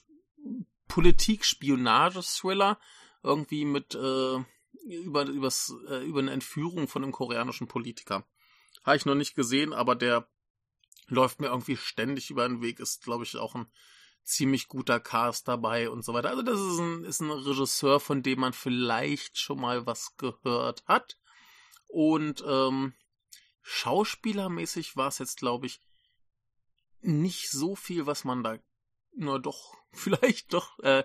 Politik-Spionage-Thriller, 0.86 2.78
irgendwie 3.24 3.64
mit 3.64 3.94
äh, 3.96 4.38
über, 4.84 5.26
übers, 5.26 5.74
äh, 5.88 6.04
über 6.04 6.20
eine 6.20 6.30
Entführung 6.30 6.86
von 6.86 7.02
einem 7.02 7.12
koreanischen 7.12 7.66
Politiker. 7.66 8.24
Habe 8.84 8.96
ich 8.96 9.04
noch 9.04 9.16
nicht 9.16 9.34
gesehen, 9.34 9.72
aber 9.72 9.96
der 9.96 10.28
läuft 11.08 11.40
mir 11.40 11.48
irgendwie 11.48 11.76
ständig 11.76 12.30
über 12.30 12.46
den 12.48 12.62
Weg. 12.62 12.78
Ist, 12.78 13.02
glaube 13.02 13.24
ich, 13.24 13.36
auch 13.36 13.56
ein 13.56 13.66
ziemlich 14.26 14.68
guter 14.68 14.98
Cast 15.00 15.46
dabei 15.48 15.88
und 15.88 16.04
so 16.04 16.12
weiter. 16.12 16.30
Also 16.30 16.42
das 16.42 16.60
ist 16.60 16.78
ein, 16.78 17.04
ist 17.04 17.20
ein 17.20 17.30
Regisseur, 17.30 18.00
von 18.00 18.22
dem 18.22 18.40
man 18.40 18.52
vielleicht 18.52 19.38
schon 19.38 19.60
mal 19.60 19.86
was 19.86 20.16
gehört 20.16 20.84
hat. 20.86 21.16
Und 21.86 22.44
ähm, 22.46 22.94
schauspielermäßig 23.62 24.96
war 24.96 25.08
es 25.08 25.18
jetzt, 25.18 25.38
glaube 25.38 25.66
ich, 25.66 25.80
nicht 27.00 27.50
so 27.50 27.76
viel, 27.76 28.06
was 28.06 28.24
man 28.24 28.42
da 28.42 28.58
nur 29.14 29.40
doch, 29.40 29.74
vielleicht 29.92 30.52
doch, 30.52 30.78
äh, 30.80 31.04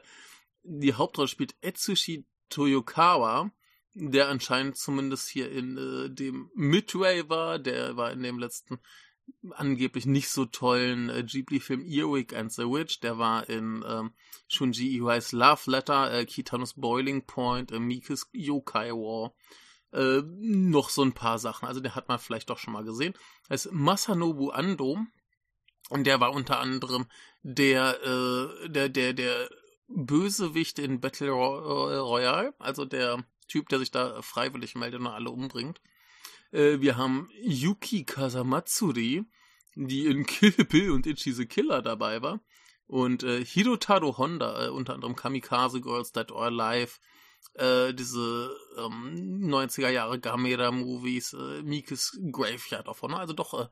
die 0.64 0.94
Hauptrolle 0.94 1.28
spielt 1.28 1.56
Etsushi 1.62 2.26
Toyokawa, 2.50 3.52
der 3.94 4.30
anscheinend 4.30 4.78
zumindest 4.78 5.30
hier 5.30 5.52
in 5.52 5.78
äh, 5.78 6.10
dem 6.10 6.50
Midway 6.56 7.30
war, 7.30 7.60
der 7.60 7.98
war 7.98 8.12
in 8.12 8.24
dem 8.24 8.40
letzten 8.40 8.80
angeblich 9.52 10.06
nicht 10.06 10.30
so 10.30 10.46
tollen 10.46 11.10
äh, 11.10 11.24
Ghibli-Film 11.24 11.86
Earwig 11.86 12.36
and 12.36 12.52
the 12.52 12.64
Witch. 12.64 13.00
Der 13.00 13.18
war 13.18 13.50
in 13.50 13.84
ähm, 13.88 14.14
Shunji 14.48 14.96
Iwais 14.98 15.32
Love 15.32 15.70
Letter, 15.70 16.14
äh, 16.14 16.26
Kitanos 16.26 16.74
Boiling 16.74 17.26
Point, 17.26 17.72
äh, 17.72 17.80
Mikis 17.80 18.30
Yokai 18.34 18.92
War. 18.92 19.34
Äh, 19.94 20.22
noch 20.26 20.90
so 20.90 21.04
ein 21.04 21.14
paar 21.14 21.40
Sachen. 21.40 21.68
Also 21.68 21.82
der 21.82 21.96
hat 21.96 22.08
man 22.08 22.20
vielleicht 22.20 22.50
doch 22.50 22.58
schon 22.58 22.74
mal 22.74 22.84
gesehen. 22.84 23.14
Das 23.50 23.66
ist 23.66 23.74
Masanobu 23.74 24.50
Ando. 24.50 24.98
Und 25.90 26.06
der 26.06 26.22
war 26.22 26.32
unter 26.32 26.60
anderem 26.60 27.08
der, 27.44 28.02
äh, 28.02 28.70
der, 28.70 28.88
der, 28.88 29.14
der 29.14 29.50
Bösewicht 29.88 30.80
in 30.80 31.02
Battle 31.02 31.32
Royale, 31.32 32.54
also 32.60 32.86
der 32.86 33.26
Typ, 33.48 33.68
der 33.68 33.80
sich 33.80 33.92
da 33.92 34.22
freiwillig 34.22 34.76
meldet 34.76 35.02
und 35.02 35.08
alle 35.08 35.30
umbringt. 35.30 35.82
Äh, 36.52 36.80
wir 36.80 36.98
haben 36.98 37.30
Yuki 37.42 38.04
Kasamatsuri, 38.04 39.26
die 39.76 40.06
in 40.06 40.26
Kill 40.28 40.52
Bill 40.52 40.92
und 40.92 41.08
Itchy 41.08 41.34
the 41.34 41.46
Killer 41.46 41.82
dabei 41.82 42.22
war. 42.22 42.42
Und 42.88 43.24
äh, 43.24 43.44
Hirotaro 43.44 44.18
Honda, 44.18 44.66
äh, 44.66 44.70
unter 44.70 44.94
anderem 44.94 45.16
Kamikaze 45.16 45.80
Girls 45.80 46.12
Dead 46.12 46.30
or 46.32 46.44
Alive, 46.44 47.00
äh, 47.54 47.94
diese 47.94 48.56
ähm, 48.78 49.42
90er 49.46 49.90
Jahre 49.90 50.20
Gamera-Movies, 50.20 51.34
äh, 51.34 51.62
Mikes 51.64 52.20
Graveyard 52.32 52.88
davon. 52.88 53.14
Also 53.14 53.34
doch 53.34 53.54
äh, 53.54 53.68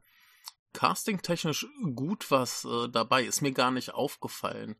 castingtechnisch 0.74 1.68
gut 1.96 2.32
was 2.32 2.66
äh, 2.66 2.88
dabei. 2.90 3.24
Ist 3.24 3.42
mir 3.42 3.52
gar 3.52 3.72
nicht 3.72 3.94
aufgefallen. 3.94 4.76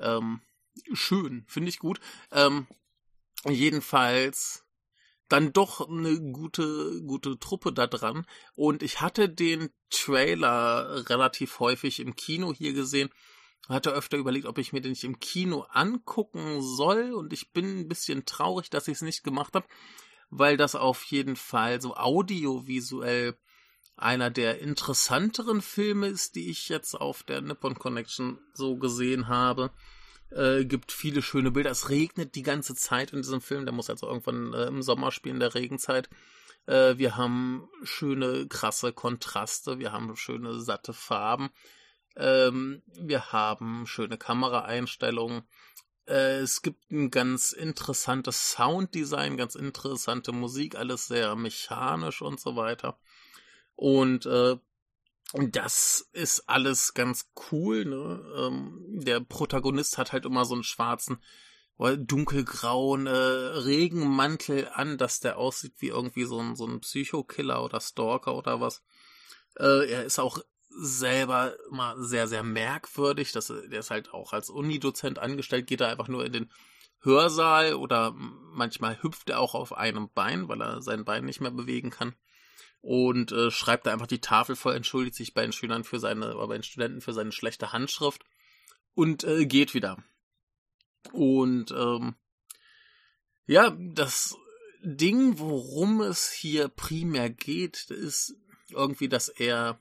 Ähm, 0.00 0.40
schön, 0.92 1.44
finde 1.46 1.68
ich 1.68 1.78
gut. 1.78 2.00
Ähm, 2.32 2.66
jedenfalls 3.44 4.64
dann 5.30 5.52
doch 5.52 5.88
eine 5.88 6.20
gute, 6.32 7.02
gute 7.06 7.38
Truppe 7.38 7.72
da 7.72 7.86
dran. 7.86 8.26
Und 8.54 8.82
ich 8.82 9.00
hatte 9.00 9.28
den 9.28 9.70
Trailer 9.88 11.08
relativ 11.08 11.60
häufig 11.60 12.00
im 12.00 12.16
Kino 12.16 12.52
hier 12.52 12.72
gesehen. 12.72 13.10
Hatte 13.68 13.92
öfter 13.92 14.18
überlegt, 14.18 14.46
ob 14.46 14.58
ich 14.58 14.72
mir 14.72 14.80
den 14.80 14.90
nicht 14.90 15.04
im 15.04 15.20
Kino 15.20 15.66
angucken 15.70 16.60
soll. 16.60 17.12
Und 17.12 17.32
ich 17.32 17.52
bin 17.52 17.80
ein 17.80 17.88
bisschen 17.88 18.26
traurig, 18.26 18.70
dass 18.70 18.88
ich 18.88 18.96
es 18.96 19.02
nicht 19.02 19.22
gemacht 19.22 19.54
habe, 19.54 19.66
weil 20.30 20.56
das 20.56 20.74
auf 20.74 21.04
jeden 21.04 21.36
Fall 21.36 21.80
so 21.80 21.94
audiovisuell 21.94 23.38
einer 23.96 24.30
der 24.30 24.60
interessanteren 24.60 25.60
Filme 25.60 26.08
ist, 26.08 26.34
die 26.34 26.50
ich 26.50 26.68
jetzt 26.68 26.94
auf 26.94 27.22
der 27.22 27.40
Nippon 27.40 27.76
Connection 27.76 28.38
so 28.52 28.76
gesehen 28.76 29.28
habe. 29.28 29.70
Äh, 30.30 30.64
gibt 30.64 30.92
viele 30.92 31.22
schöne 31.22 31.50
Bilder. 31.50 31.70
Es 31.70 31.88
regnet 31.88 32.34
die 32.34 32.42
ganze 32.42 32.74
Zeit 32.74 33.12
in 33.12 33.22
diesem 33.22 33.40
Film. 33.40 33.64
Der 33.64 33.74
muss 33.74 33.90
also 33.90 34.06
irgendwann 34.06 34.52
äh, 34.52 34.66
im 34.66 34.82
Sommer 34.82 35.10
spielen, 35.10 35.40
der 35.40 35.54
Regenzeit. 35.54 36.08
Äh, 36.66 36.98
wir 36.98 37.16
haben 37.16 37.68
schöne, 37.82 38.46
krasse 38.46 38.92
Kontraste. 38.92 39.78
Wir 39.78 39.92
haben 39.92 40.16
schöne, 40.16 40.60
satte 40.60 40.92
Farben. 40.92 41.50
Ähm, 42.16 42.82
wir 42.86 43.32
haben 43.32 43.86
schöne 43.86 44.18
Kameraeinstellungen. 44.18 45.42
Äh, 46.06 46.38
es 46.38 46.62
gibt 46.62 46.90
ein 46.90 47.10
ganz 47.10 47.52
interessantes 47.52 48.52
Sounddesign, 48.52 49.36
ganz 49.36 49.54
interessante 49.54 50.32
Musik, 50.32 50.76
alles 50.76 51.06
sehr 51.06 51.36
mechanisch 51.36 52.22
und 52.22 52.40
so 52.40 52.56
weiter. 52.56 52.98
Und 53.76 54.28
äh, 55.34 55.48
das 55.48 56.08
ist 56.12 56.48
alles 56.48 56.94
ganz 56.94 57.30
cool. 57.50 57.84
Ne? 57.84 58.22
Ähm, 58.36 59.00
der 59.04 59.20
Protagonist 59.20 59.98
hat 59.98 60.12
halt 60.12 60.24
immer 60.26 60.44
so 60.44 60.54
einen 60.54 60.64
schwarzen, 60.64 61.22
dunkelgrauen 61.78 63.06
äh, 63.06 63.10
Regenmantel 63.10 64.68
an, 64.74 64.98
dass 64.98 65.20
der 65.20 65.38
aussieht 65.38 65.72
wie 65.78 65.88
irgendwie 65.88 66.24
so 66.24 66.38
ein, 66.38 66.54
so 66.54 66.66
ein 66.66 66.80
Psychokiller 66.80 67.64
oder 67.64 67.80
Stalker 67.80 68.36
oder 68.36 68.60
was. 68.60 68.82
Äh, 69.58 69.90
er 69.90 70.04
ist 70.04 70.18
auch 70.18 70.40
selber 70.68 71.54
immer 71.70 71.94
sehr, 71.98 72.28
sehr 72.28 72.42
merkwürdig. 72.42 73.32
Das, 73.32 73.46
der 73.46 73.80
ist 73.80 73.90
halt 73.90 74.12
auch 74.12 74.34
als 74.34 74.50
Unidozent 74.50 75.18
angestellt, 75.18 75.66
geht 75.66 75.80
er 75.80 75.88
einfach 75.88 76.08
nur 76.08 76.24
in 76.24 76.32
den 76.32 76.52
Hörsaal 77.00 77.74
oder 77.74 78.12
manchmal 78.12 79.02
hüpft 79.02 79.30
er 79.30 79.40
auch 79.40 79.54
auf 79.54 79.72
einem 79.72 80.10
Bein, 80.12 80.48
weil 80.48 80.60
er 80.60 80.82
sein 80.82 81.06
Bein 81.06 81.24
nicht 81.24 81.40
mehr 81.40 81.50
bewegen 81.50 81.88
kann 81.88 82.14
und 82.82 83.32
äh, 83.32 83.50
schreibt 83.50 83.86
da 83.86 83.92
einfach 83.92 84.06
die 84.06 84.20
Tafel 84.20 84.56
voll, 84.56 84.74
entschuldigt 84.74 85.14
sich 85.14 85.34
bei 85.34 85.42
den 85.42 85.52
Schülern 85.52 85.84
für 85.84 85.98
seine, 85.98 86.36
oder 86.36 86.48
bei 86.48 86.54
den 86.54 86.62
Studenten 86.62 87.00
für 87.00 87.12
seine 87.12 87.32
schlechte 87.32 87.72
Handschrift 87.72 88.24
und 88.94 89.24
äh, 89.24 89.46
geht 89.46 89.74
wieder. 89.74 90.02
Und 91.12 91.70
ähm, 91.72 92.14
ja, 93.46 93.76
das 93.78 94.36
Ding, 94.82 95.38
worum 95.38 96.00
es 96.00 96.30
hier 96.30 96.68
primär 96.68 97.28
geht, 97.28 97.90
ist 97.90 98.34
irgendwie, 98.70 99.08
dass 99.08 99.28
er 99.28 99.80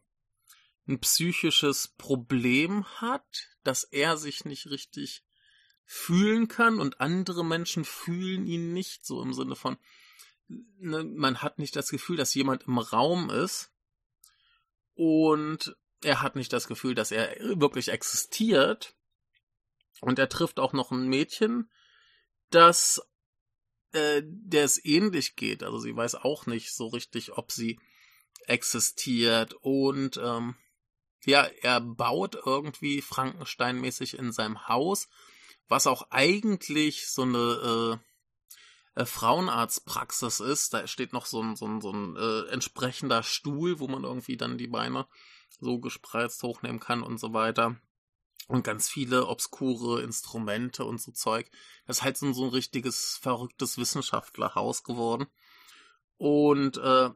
ein 0.87 0.99
psychisches 0.99 1.87
Problem 1.87 2.85
hat, 2.99 3.47
dass 3.63 3.83
er 3.83 4.17
sich 4.17 4.43
nicht 4.45 4.67
richtig 4.67 5.23
fühlen 5.85 6.47
kann 6.47 6.79
und 6.79 6.99
andere 6.99 7.45
Menschen 7.45 7.85
fühlen 7.85 8.45
ihn 8.45 8.73
nicht 8.73 9.05
so 9.05 9.21
im 9.21 9.33
Sinne 9.33 9.55
von, 9.55 9.77
ne, 10.49 11.03
man 11.03 11.41
hat 11.41 11.59
nicht 11.59 11.75
das 11.75 11.89
Gefühl, 11.89 12.17
dass 12.17 12.33
jemand 12.33 12.63
im 12.67 12.77
Raum 12.77 13.29
ist 13.29 13.71
und 14.95 15.75
er 16.03 16.21
hat 16.21 16.35
nicht 16.35 16.51
das 16.51 16.67
Gefühl, 16.67 16.95
dass 16.95 17.11
er 17.11 17.35
wirklich 17.59 17.89
existiert. 17.89 18.95
Und 20.01 20.17
er 20.17 20.29
trifft 20.29 20.59
auch 20.59 20.71
noch 20.71 20.91
ein 20.91 21.07
Mädchen, 21.09 21.69
das 22.51 23.01
äh, 23.91 24.21
der 24.23 24.63
es 24.63 24.83
ähnlich 24.83 25.35
geht. 25.35 25.63
Also 25.63 25.79
sie 25.79 25.95
weiß 25.95 26.15
auch 26.15 26.45
nicht 26.45 26.73
so 26.73 26.87
richtig, 26.87 27.33
ob 27.37 27.51
sie 27.51 27.79
existiert. 28.45 29.53
Und 29.61 30.17
ähm, 30.17 30.55
ja, 31.25 31.43
er 31.61 31.81
baut 31.81 32.37
irgendwie 32.45 33.01
Frankensteinmäßig 33.01 34.17
in 34.17 34.31
seinem 34.31 34.67
Haus, 34.67 35.09
was 35.67 35.87
auch 35.87 36.11
eigentlich 36.11 37.07
so 37.07 37.23
eine 37.23 38.01
äh, 38.95 39.05
Frauenarztpraxis 39.05 40.39
ist. 40.39 40.73
Da 40.73 40.87
steht 40.87 41.13
noch 41.13 41.25
so 41.25 41.41
ein, 41.41 41.55
so 41.55 41.67
ein, 41.67 41.81
so 41.81 41.91
ein 41.91 42.15
äh, 42.15 42.51
entsprechender 42.51 43.23
Stuhl, 43.23 43.79
wo 43.79 43.87
man 43.87 44.03
irgendwie 44.03 44.37
dann 44.37 44.57
die 44.57 44.67
Beine 44.67 45.07
so 45.59 45.79
gespreizt 45.79 46.43
hochnehmen 46.43 46.79
kann 46.79 47.03
und 47.03 47.19
so 47.19 47.33
weiter. 47.33 47.77
Und 48.47 48.63
ganz 48.63 48.89
viele 48.89 49.27
obskure 49.27 50.01
Instrumente 50.01 50.83
und 50.83 50.99
so 50.99 51.11
Zeug. 51.11 51.51
Das 51.85 51.97
ist 51.97 52.03
halt 52.03 52.17
so, 52.17 52.31
so 52.33 52.45
ein 52.45 52.49
richtiges, 52.49 53.17
verrücktes 53.21 53.77
Wissenschaftlerhaus 53.77 54.83
geworden. 54.83 55.27
Und 56.17 56.77
äh, 56.77 57.11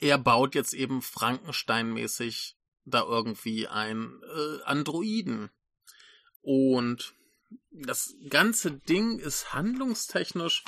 er 0.00 0.18
baut 0.18 0.54
jetzt 0.54 0.74
eben 0.74 1.02
Frankensteinmäßig 1.02 2.56
da 2.84 3.02
irgendwie 3.02 3.68
ein 3.68 4.20
äh, 4.22 4.62
Androiden. 4.64 5.50
Und 6.42 7.14
das 7.70 8.14
ganze 8.28 8.72
Ding 8.72 9.18
ist 9.18 9.54
handlungstechnisch 9.54 10.64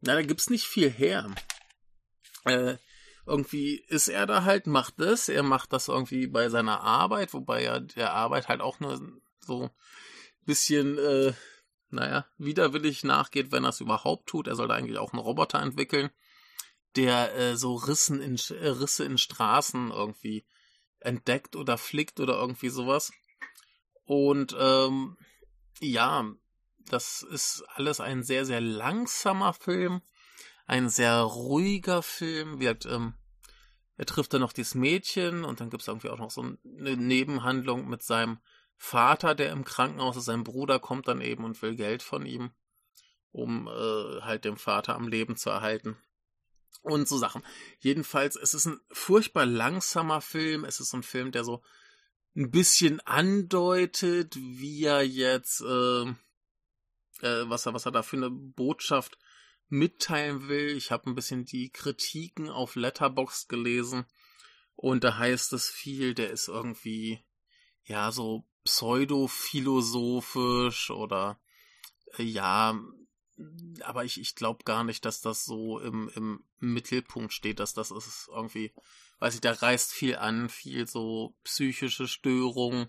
na, 0.00 0.14
da 0.14 0.22
gibt's 0.22 0.50
nicht 0.50 0.66
viel 0.66 0.90
her. 0.90 1.30
Äh, 2.44 2.76
irgendwie 3.26 3.76
ist 3.88 4.08
er 4.08 4.26
da 4.26 4.44
halt, 4.44 4.66
macht 4.66 4.94
das, 4.98 5.28
er 5.28 5.42
macht 5.42 5.72
das 5.72 5.88
irgendwie 5.88 6.26
bei 6.26 6.48
seiner 6.48 6.80
Arbeit, 6.80 7.32
wobei 7.34 7.62
er 7.62 7.80
der 7.80 8.12
Arbeit 8.12 8.48
halt 8.48 8.60
auch 8.60 8.80
nur 8.80 9.00
so 9.40 9.70
bisschen, 10.44 10.98
äh, 10.98 11.32
naja, 11.90 12.26
widerwillig 12.38 13.04
nachgeht, 13.04 13.52
wenn 13.52 13.64
er 13.64 13.70
es 13.70 13.80
überhaupt 13.80 14.26
tut. 14.26 14.48
Er 14.48 14.56
sollte 14.56 14.74
eigentlich 14.74 14.98
auch 14.98 15.12
einen 15.12 15.22
Roboter 15.22 15.60
entwickeln, 15.60 16.10
der 16.96 17.34
äh, 17.36 17.56
so 17.56 17.74
Rissen 17.74 18.20
in, 18.20 18.36
äh, 18.56 18.68
Risse 18.68 19.04
in 19.04 19.18
Straßen 19.18 19.90
irgendwie 19.90 20.44
entdeckt 21.00 21.56
oder 21.56 21.78
flickt 21.78 22.20
oder 22.20 22.34
irgendwie 22.34 22.68
sowas. 22.68 23.12
Und 24.04 24.56
ähm, 24.58 25.16
ja, 25.80 26.32
das 26.92 27.22
ist 27.22 27.64
alles 27.74 28.00
ein 28.00 28.22
sehr, 28.22 28.44
sehr 28.44 28.60
langsamer 28.60 29.52
Film, 29.52 30.02
ein 30.66 30.88
sehr 30.88 31.20
ruhiger 31.20 32.02
Film. 32.02 32.60
Wird, 32.60 32.86
ähm, 32.86 33.14
er 33.96 34.06
trifft 34.06 34.34
dann 34.34 34.40
noch 34.40 34.52
dieses 34.52 34.74
Mädchen 34.74 35.44
und 35.44 35.60
dann 35.60 35.70
gibt 35.70 35.82
es 35.82 35.88
irgendwie 35.88 36.10
auch 36.10 36.18
noch 36.18 36.30
so 36.30 36.42
eine 36.42 36.96
Nebenhandlung 36.96 37.88
mit 37.88 38.02
seinem 38.02 38.38
Vater, 38.76 39.34
der 39.34 39.52
im 39.52 39.64
Krankenhaus 39.64 40.16
ist. 40.16 40.24
Sein 40.24 40.44
Bruder 40.44 40.78
kommt 40.78 41.06
dann 41.08 41.20
eben 41.20 41.44
und 41.44 41.60
will 41.62 41.76
Geld 41.76 42.02
von 42.02 42.24
ihm, 42.24 42.50
um 43.30 43.68
äh, 43.68 44.20
halt 44.22 44.44
dem 44.44 44.56
Vater 44.56 44.94
am 44.94 45.08
Leben 45.08 45.36
zu 45.36 45.50
erhalten. 45.50 45.96
Und 46.82 47.06
so 47.06 47.18
Sachen. 47.18 47.42
Jedenfalls, 47.78 48.36
es 48.36 48.54
ist 48.54 48.66
ein 48.66 48.80
furchtbar 48.90 49.44
langsamer 49.44 50.22
Film. 50.22 50.64
Es 50.64 50.80
ist 50.80 50.90
so 50.90 50.96
ein 50.96 51.02
Film, 51.02 51.30
der 51.30 51.44
so 51.44 51.62
ein 52.34 52.50
bisschen 52.50 53.00
andeutet, 53.00 54.34
wie 54.36 54.84
er 54.84 55.02
jetzt 55.02 55.60
äh, 55.60 56.14
äh, 57.22 57.48
was, 57.48 57.66
er, 57.66 57.74
was 57.74 57.86
er 57.86 57.92
da 57.92 58.02
für 58.02 58.16
eine 58.16 58.30
Botschaft 58.30 59.16
mitteilen 59.68 60.48
will. 60.48 60.76
Ich 60.76 60.90
habe 60.90 61.08
ein 61.08 61.14
bisschen 61.14 61.44
die 61.44 61.70
Kritiken 61.70 62.50
auf 62.50 62.74
Letterbox 62.74 63.46
gelesen 63.48 64.06
und 64.74 65.04
da 65.04 65.18
heißt 65.18 65.52
es 65.52 65.68
viel, 65.68 66.14
der 66.14 66.30
ist 66.30 66.48
irgendwie 66.48 67.22
ja 67.84 68.10
so 68.12 68.46
pseudophilosophisch 68.64 70.90
oder 70.90 71.38
äh, 72.18 72.22
ja, 72.22 72.78
aber 73.82 74.04
ich, 74.04 74.20
ich 74.20 74.34
glaube 74.34 74.64
gar 74.64 74.84
nicht, 74.84 75.04
dass 75.04 75.20
das 75.20 75.44
so 75.44 75.78
im, 75.80 76.10
im 76.14 76.44
Mittelpunkt 76.58 77.32
steht, 77.32 77.60
dass 77.60 77.74
das 77.74 77.90
ist 77.90 78.28
irgendwie, 78.32 78.72
weiß 79.18 79.34
ich, 79.34 79.40
der 79.40 79.60
reißt 79.60 79.92
viel 79.92 80.16
an, 80.16 80.48
viel 80.48 80.86
so 80.86 81.36
psychische 81.44 82.06
Störungen. 82.06 82.88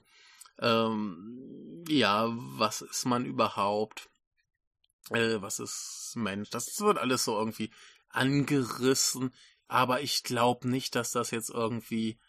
Ähm, 0.60 1.84
ja, 1.88 2.28
was 2.30 2.82
ist 2.82 3.06
man 3.06 3.26
überhaupt? 3.26 4.10
Äh, 5.10 5.42
was 5.42 5.60
ist 5.60 6.14
Mensch? 6.16 6.50
Das 6.50 6.80
wird 6.80 6.98
alles 6.98 7.26
so 7.26 7.38
irgendwie 7.38 7.72
angerissen, 8.10 9.34
aber 9.68 10.02
ich 10.02 10.24
glaube 10.24 10.68
nicht, 10.70 10.96
dass 10.96 11.12
das 11.12 11.32
jetzt 11.32 11.50
irgendwie 11.50 12.20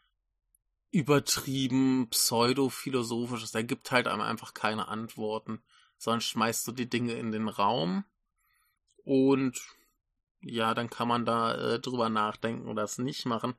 übertrieben 0.90 2.08
pseudophilosophisch 2.10 3.42
ist. 3.42 3.54
Da 3.54 3.62
gibt 3.62 3.90
halt 3.90 4.06
einem 4.06 4.20
einfach 4.20 4.54
keine 4.54 4.88
Antworten, 4.88 5.62
sondern 5.96 6.20
schmeißt 6.20 6.66
du 6.66 6.72
die 6.72 6.88
Dinge 6.88 7.14
in 7.14 7.32
den 7.32 7.48
Raum 7.48 8.04
und 9.04 9.60
ja, 10.40 10.74
dann 10.74 10.90
kann 10.90 11.08
man 11.08 11.24
da 11.24 11.54
äh, 11.54 11.80
drüber 11.80 12.08
nachdenken 12.08 12.68
oder 12.68 12.82
es 12.82 12.98
nicht 12.98 13.26
machen. 13.26 13.54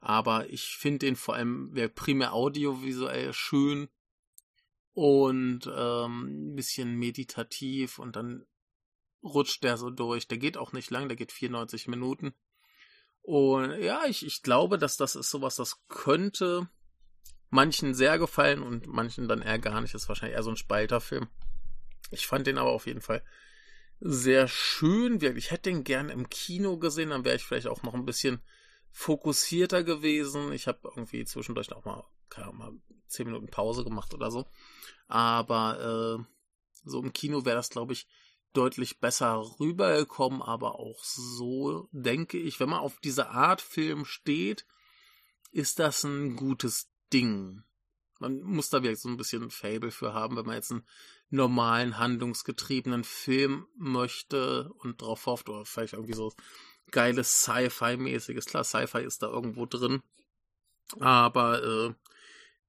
Aber 0.00 0.48
ich 0.50 0.76
finde 0.76 1.00
den 1.00 1.16
vor 1.16 1.34
allem 1.34 1.74
primär 1.94 2.32
audiovisuell 2.32 3.32
schön 3.32 3.88
und 4.98 5.70
ähm, 5.72 6.24
ein 6.24 6.56
bisschen 6.56 6.96
meditativ 6.96 8.00
und 8.00 8.16
dann 8.16 8.44
rutscht 9.22 9.62
der 9.62 9.76
so 9.76 9.90
durch. 9.90 10.26
Der 10.26 10.38
geht 10.38 10.56
auch 10.56 10.72
nicht 10.72 10.90
lang, 10.90 11.06
der 11.06 11.16
geht 11.16 11.30
94 11.30 11.86
Minuten. 11.86 12.34
Und 13.22 13.80
ja, 13.80 14.06
ich, 14.08 14.26
ich 14.26 14.42
glaube, 14.42 14.76
dass 14.76 14.96
das 14.96 15.14
ist 15.14 15.30
sowas, 15.30 15.54
das 15.54 15.86
könnte 15.86 16.68
manchen 17.48 17.94
sehr 17.94 18.18
gefallen 18.18 18.60
und 18.60 18.88
manchen 18.88 19.28
dann 19.28 19.40
eher 19.40 19.60
gar 19.60 19.80
nicht. 19.80 19.94
Das 19.94 20.02
ist 20.02 20.08
wahrscheinlich 20.08 20.34
eher 20.34 20.42
so 20.42 20.50
ein 20.50 20.56
Spalterfilm. 20.56 21.28
Ich 22.10 22.26
fand 22.26 22.48
den 22.48 22.58
aber 22.58 22.72
auf 22.72 22.88
jeden 22.88 23.00
Fall 23.00 23.22
sehr 24.00 24.48
schön. 24.48 25.22
Ich 25.36 25.52
hätte 25.52 25.70
den 25.70 25.84
gern 25.84 26.08
im 26.08 26.28
Kino 26.28 26.76
gesehen, 26.76 27.10
dann 27.10 27.24
wäre 27.24 27.36
ich 27.36 27.44
vielleicht 27.44 27.68
auch 27.68 27.84
noch 27.84 27.94
ein 27.94 28.04
bisschen 28.04 28.42
fokussierter 28.90 29.84
gewesen. 29.84 30.50
Ich 30.50 30.66
habe 30.66 30.80
irgendwie 30.82 31.24
zwischendurch 31.24 31.72
auch 31.72 31.84
mal, 31.84 32.04
keine 32.30 32.48
Ahnung, 32.48 32.58
mal 32.58 32.72
10 33.08 33.26
Minuten 33.26 33.48
Pause 33.48 33.84
gemacht 33.84 34.14
oder 34.14 34.30
so. 34.30 34.46
Aber 35.06 36.18
äh, 36.18 36.24
so 36.84 37.02
im 37.02 37.12
Kino 37.12 37.44
wäre 37.44 37.56
das, 37.56 37.70
glaube 37.70 37.92
ich, 37.92 38.06
deutlich 38.52 38.98
besser 38.98 39.42
rübergekommen, 39.60 40.42
aber 40.42 40.78
auch 40.78 41.02
so 41.04 41.88
denke 41.92 42.38
ich, 42.38 42.60
wenn 42.60 42.70
man 42.70 42.80
auf 42.80 42.98
diese 43.00 43.30
Art 43.30 43.60
Film 43.60 44.04
steht, 44.04 44.66
ist 45.52 45.78
das 45.78 46.04
ein 46.04 46.36
gutes 46.36 46.90
Ding. 47.12 47.62
Man 48.20 48.40
muss 48.40 48.70
da 48.70 48.82
wirklich 48.82 49.00
so 49.00 49.08
ein 49.08 49.16
bisschen 49.16 49.50
Fable 49.50 49.90
für 49.90 50.12
haben, 50.12 50.36
wenn 50.36 50.46
man 50.46 50.56
jetzt 50.56 50.72
einen 50.72 50.86
normalen, 51.30 51.98
handlungsgetriebenen 51.98 53.04
Film 53.04 53.66
möchte 53.76 54.70
und 54.78 55.00
drauf 55.00 55.26
hofft, 55.26 55.48
oder 55.48 55.64
vielleicht 55.64 55.92
irgendwie 55.92 56.14
so 56.14 56.32
geiles 56.90 57.42
Sci-Fi-mäßiges. 57.42 58.46
Klar, 58.46 58.64
Sci-Fi 58.64 59.02
ist 59.02 59.22
da 59.22 59.28
irgendwo 59.28 59.66
drin. 59.66 60.02
Aber 60.98 61.62
äh, 61.62 61.94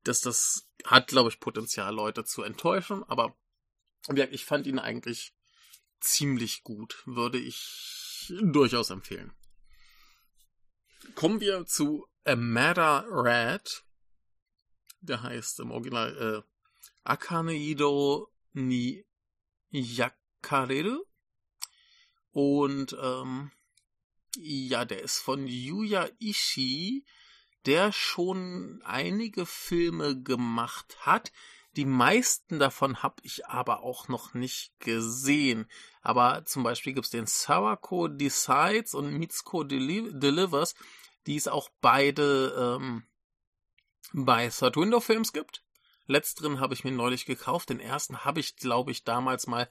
dass 0.03 0.21
das 0.21 0.69
hat, 0.85 1.07
glaube 1.07 1.29
ich, 1.29 1.39
Potenzial, 1.39 1.93
Leute 1.93 2.23
zu 2.23 2.43
enttäuschen. 2.43 3.03
Aber 3.03 3.37
ich 4.31 4.45
fand 4.45 4.67
ihn 4.67 4.79
eigentlich 4.79 5.33
ziemlich 5.99 6.63
gut. 6.63 7.03
Würde 7.05 7.37
ich 7.37 8.33
durchaus 8.41 8.89
empfehlen. 8.89 9.33
Kommen 11.15 11.41
wir 11.41 11.65
zu 11.65 12.07
A 12.25 12.35
Matter 12.35 13.05
Red. 13.09 13.83
Der 15.01 15.23
heißt 15.23 15.59
im 15.61 15.71
Original 15.71 16.43
äh, 16.43 16.49
Akaneido 17.03 18.31
ni 18.53 19.05
Yakareru. 19.71 21.05
Und 22.31 22.95
ähm, 23.01 23.51
ja, 24.37 24.85
der 24.85 25.01
ist 25.01 25.19
von 25.19 25.47
Yuya 25.47 26.09
Ishii, 26.19 27.05
der 27.69 27.91
schon 27.91 28.81
einige 28.83 29.45
Filme 29.45 30.19
gemacht 30.19 30.97
hat. 31.01 31.32
Die 31.75 31.86
meisten 31.86 32.58
davon 32.58 33.03
habe 33.03 33.17
ich 33.21 33.45
aber 33.45 33.84
auch 33.84 34.08
noch 34.08 34.34
nicht 34.34 34.71
gesehen. 34.79 35.69
Aber 36.01 36.45
zum 36.45 36.63
Beispiel 36.63 36.93
gibt 36.93 37.05
es 37.05 37.12
den 37.12 37.27
Sawako 37.27 38.08
Decides 38.08 38.95
und 38.95 39.13
Mitsuko 39.13 39.63
Deli 39.63 40.10
Delivers, 40.12 40.73
die 41.27 41.36
es 41.36 41.47
auch 41.47 41.69
beide 41.79 42.79
ähm, 42.82 43.03
bei 44.13 44.49
Third 44.49 44.75
Window 44.75 44.99
Films 44.99 45.32
gibt. 45.32 45.63
Letzteren 46.08 46.60
habe 46.60 46.73
ich 46.73 46.84
mir 46.84 46.91
neulich 46.91 47.27
gekauft. 47.27 47.69
Den 47.69 47.79
ersten 47.79 48.25
habe 48.25 48.39
ich, 48.39 48.55
glaube 48.55 48.89
ich, 48.89 49.03
damals 49.03 49.45
mal 49.45 49.69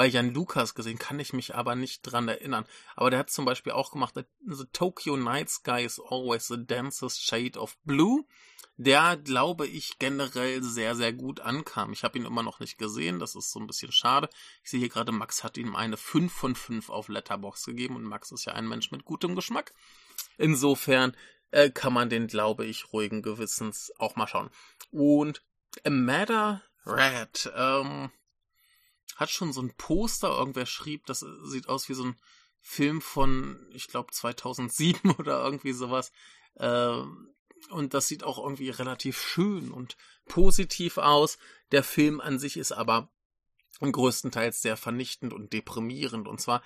bei 0.00 0.06
Jan 0.06 0.32
Lukas 0.32 0.74
gesehen, 0.74 0.98
kann 0.98 1.20
ich 1.20 1.34
mich 1.34 1.54
aber 1.54 1.74
nicht 1.74 2.00
dran 2.00 2.26
erinnern. 2.26 2.64
Aber 2.96 3.10
der 3.10 3.18
hat 3.18 3.28
zum 3.28 3.44
Beispiel 3.44 3.74
auch 3.74 3.92
gemacht, 3.92 4.14
The 4.46 4.64
Tokyo 4.72 5.14
Night 5.18 5.50
Sky 5.50 5.84
is 5.84 6.00
always 6.00 6.48
the 6.48 6.56
densest 6.56 7.22
shade 7.22 7.58
of 7.58 7.76
blue. 7.84 8.24
Der, 8.78 9.18
glaube 9.18 9.66
ich, 9.66 9.98
generell 9.98 10.62
sehr, 10.62 10.96
sehr 10.96 11.12
gut 11.12 11.40
ankam. 11.40 11.92
Ich 11.92 12.02
habe 12.02 12.16
ihn 12.16 12.24
immer 12.24 12.42
noch 12.42 12.60
nicht 12.60 12.78
gesehen, 12.78 13.18
das 13.18 13.34
ist 13.34 13.52
so 13.52 13.60
ein 13.60 13.66
bisschen 13.66 13.92
schade. 13.92 14.30
Ich 14.64 14.70
sehe 14.70 14.80
hier 14.80 14.88
gerade, 14.88 15.12
Max 15.12 15.44
hat 15.44 15.58
ihm 15.58 15.76
eine 15.76 15.98
5 15.98 16.32
von 16.32 16.54
5 16.54 16.88
auf 16.88 17.08
Letterbox 17.08 17.66
gegeben 17.66 17.96
und 17.96 18.04
Max 18.04 18.32
ist 18.32 18.46
ja 18.46 18.54
ein 18.54 18.66
Mensch 18.66 18.90
mit 18.90 19.04
gutem 19.04 19.34
Geschmack. 19.34 19.74
Insofern 20.38 21.14
äh, 21.50 21.68
kann 21.68 21.92
man 21.92 22.08
den, 22.08 22.26
glaube 22.26 22.64
ich, 22.64 22.90
ruhigen 22.94 23.20
Gewissens 23.20 23.92
auch 23.98 24.16
mal 24.16 24.26
schauen. 24.26 24.48
Und 24.92 25.42
A 25.84 25.90
Matter 25.90 26.62
Red, 26.86 27.52
ähm, 27.54 28.10
hat 29.16 29.30
schon 29.30 29.52
so 29.52 29.62
ein 29.62 29.74
Poster, 29.76 30.28
irgendwer 30.30 30.66
schrieb, 30.66 31.06
das 31.06 31.24
sieht 31.44 31.68
aus 31.68 31.88
wie 31.88 31.94
so 31.94 32.04
ein 32.04 32.16
Film 32.60 33.00
von, 33.00 33.66
ich 33.72 33.88
glaube, 33.88 34.12
2007 34.12 35.10
oder 35.18 35.42
irgendwie 35.44 35.72
sowas. 35.72 36.12
Ähm, 36.58 37.34
und 37.68 37.94
das 37.94 38.08
sieht 38.08 38.24
auch 38.24 38.38
irgendwie 38.38 38.70
relativ 38.70 39.20
schön 39.20 39.70
und 39.70 39.96
positiv 40.26 40.98
aus. 40.98 41.38
Der 41.72 41.84
Film 41.84 42.20
an 42.20 42.38
sich 42.38 42.56
ist 42.56 42.72
aber 42.72 43.10
größtenteils 43.80 44.62
sehr 44.62 44.76
vernichtend 44.76 45.32
und 45.32 45.52
deprimierend. 45.52 46.26
Und 46.26 46.40
zwar 46.40 46.62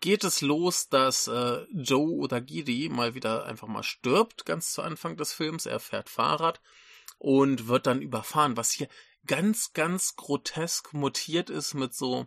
geht 0.00 0.24
es 0.24 0.40
los, 0.40 0.88
dass 0.88 1.28
äh, 1.28 1.64
Joe 1.72 2.16
oder 2.16 2.40
Giri 2.40 2.88
mal 2.88 3.14
wieder 3.14 3.44
einfach 3.44 3.68
mal 3.68 3.82
stirbt, 3.82 4.46
ganz 4.46 4.72
zu 4.72 4.82
Anfang 4.82 5.16
des 5.16 5.32
Films. 5.32 5.66
Er 5.66 5.80
fährt 5.80 6.08
Fahrrad 6.08 6.60
und 7.18 7.68
wird 7.68 7.86
dann 7.86 8.02
überfahren, 8.02 8.56
was 8.56 8.72
hier 8.72 8.88
ganz, 9.26 9.72
ganz 9.72 10.16
grotesk 10.16 10.92
mutiert 10.92 11.50
ist 11.50 11.74
mit 11.74 11.94
so 11.94 12.26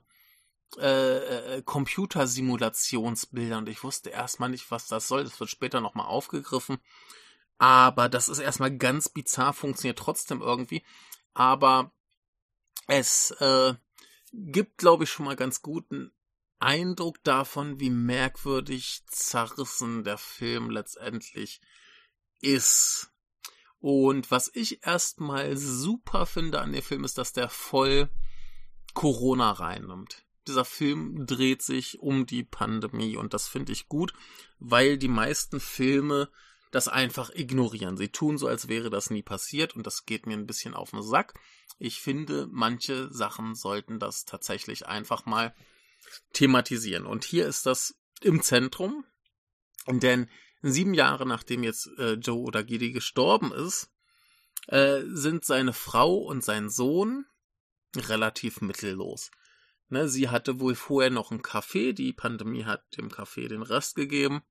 äh, 0.78 1.58
äh, 1.58 1.62
Computersimulationsbildern. 1.62 3.60
Und 3.60 3.70
ich 3.70 3.84
wusste 3.84 4.10
erstmal 4.10 4.50
nicht, 4.50 4.72
was 4.72 4.88
das 4.88 5.08
soll. 5.08 5.24
Das 5.24 5.40
wird 5.40 5.50
später 5.50 5.82
nochmal 5.82 6.08
aufgegriffen. 6.08 6.78
Aber 7.58 8.10
das 8.10 8.30
ist 8.30 8.40
erstmal 8.40 8.76
ganz 8.76 9.10
bizarr, 9.10 9.54
funktioniert 9.54 10.00
trotzdem 10.00 10.42
irgendwie. 10.42 10.84
Aber 11.34 11.92
es 12.88 13.32
äh, 13.40 13.76
gibt, 14.34 14.78
glaube 14.78 15.04
ich, 15.04 15.12
schon 15.12 15.26
mal 15.26 15.36
ganz 15.36 15.62
guten 15.62 16.12
Eindruck 16.60 17.24
davon, 17.24 17.80
wie 17.80 17.90
merkwürdig 17.90 19.04
zerrissen 19.08 20.04
der 20.04 20.18
Film 20.18 20.70
letztendlich 20.70 21.62
ist. 22.42 23.13
Und 23.84 24.32
was 24.32 24.50
ich 24.54 24.86
erstmal 24.86 25.58
super 25.58 26.26
finde 26.26 26.62
an 26.62 26.72
dem 26.72 26.82
Film 26.82 27.04
ist, 27.04 27.18
dass 27.18 27.34
der 27.34 27.50
voll 27.50 28.10
Corona 28.94 29.52
reinnimmt. 29.52 30.24
Dieser 30.48 30.64
Film 30.64 31.26
dreht 31.26 31.62
sich 31.62 32.00
um 32.00 32.26
die 32.26 32.46
Pandemie 32.46 33.18
und 33.18 33.34
das 33.34 33.50
finde 33.50 33.74
ich 33.74 33.90
gut, 33.90 34.14
weil 34.58 34.98
die 34.98 35.10
meisten 35.10 35.60
Filme 35.60 36.30
das 36.72 36.88
einfach 36.88 37.30
ignorieren. 37.32 37.98
Sie 37.98 38.08
tun 38.08 38.38
so, 38.38 38.48
als 38.48 38.70
wäre 38.70 38.90
das 38.90 39.10
nie 39.10 39.22
passiert 39.22 39.76
und 39.76 39.86
das 39.86 40.06
geht 40.06 40.28
mir 40.28 40.38
ein 40.38 40.48
bisschen 40.48 40.76
auf 40.76 40.92
den 40.92 41.04
Sack. 41.04 41.34
Ich 41.78 42.00
finde, 42.00 42.48
manche 42.50 43.12
Sachen 43.12 43.54
sollten 43.54 44.00
das 44.00 44.24
tatsächlich 44.24 44.88
einfach 44.88 45.26
mal 45.26 45.54
thematisieren. 46.32 47.06
Und 47.06 47.26
hier 47.26 47.46
ist 47.46 47.66
das 47.66 47.96
im 48.22 48.42
Zentrum, 48.42 49.04
denn 49.88 50.30
sieben 50.72 50.94
Jahre 50.94 51.26
nachdem 51.26 51.64
jetzt 51.64 51.88
äh, 51.98 52.14
Joe 52.14 52.48
Odagiri 52.48 52.92
gestorben 52.92 53.52
ist, 53.52 53.92
äh, 54.68 55.02
sind 55.06 55.46
seine 55.46 55.74
Frau 55.74 56.16
und 56.16 56.44
sein 56.44 56.70
Sohn 56.70 57.26
relativ 57.96 58.62
mittellos. 58.62 59.30
Ne, 59.90 60.08
sie 60.08 60.30
hatte 60.30 60.60
wohl 60.60 60.76
vorher 60.76 61.12
noch 61.12 61.32
einen 61.32 61.42
Kaffee, 61.42 61.94
die 61.94 62.14
Pandemie 62.14 62.64
hat 62.64 62.84
dem 62.98 63.12
Kaffee 63.12 63.48
den 63.48 63.62
Rest 63.62 63.96
gegeben. 63.96 64.42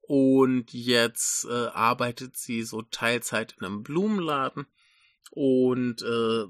Und 0.00 0.72
jetzt 0.72 1.44
äh, 1.46 1.66
arbeitet 1.66 2.36
sie 2.36 2.62
so 2.62 2.82
Teilzeit 2.82 3.56
in 3.58 3.66
einem 3.66 3.82
Blumenladen 3.82 4.66
und 5.30 6.02
äh, 6.02 6.44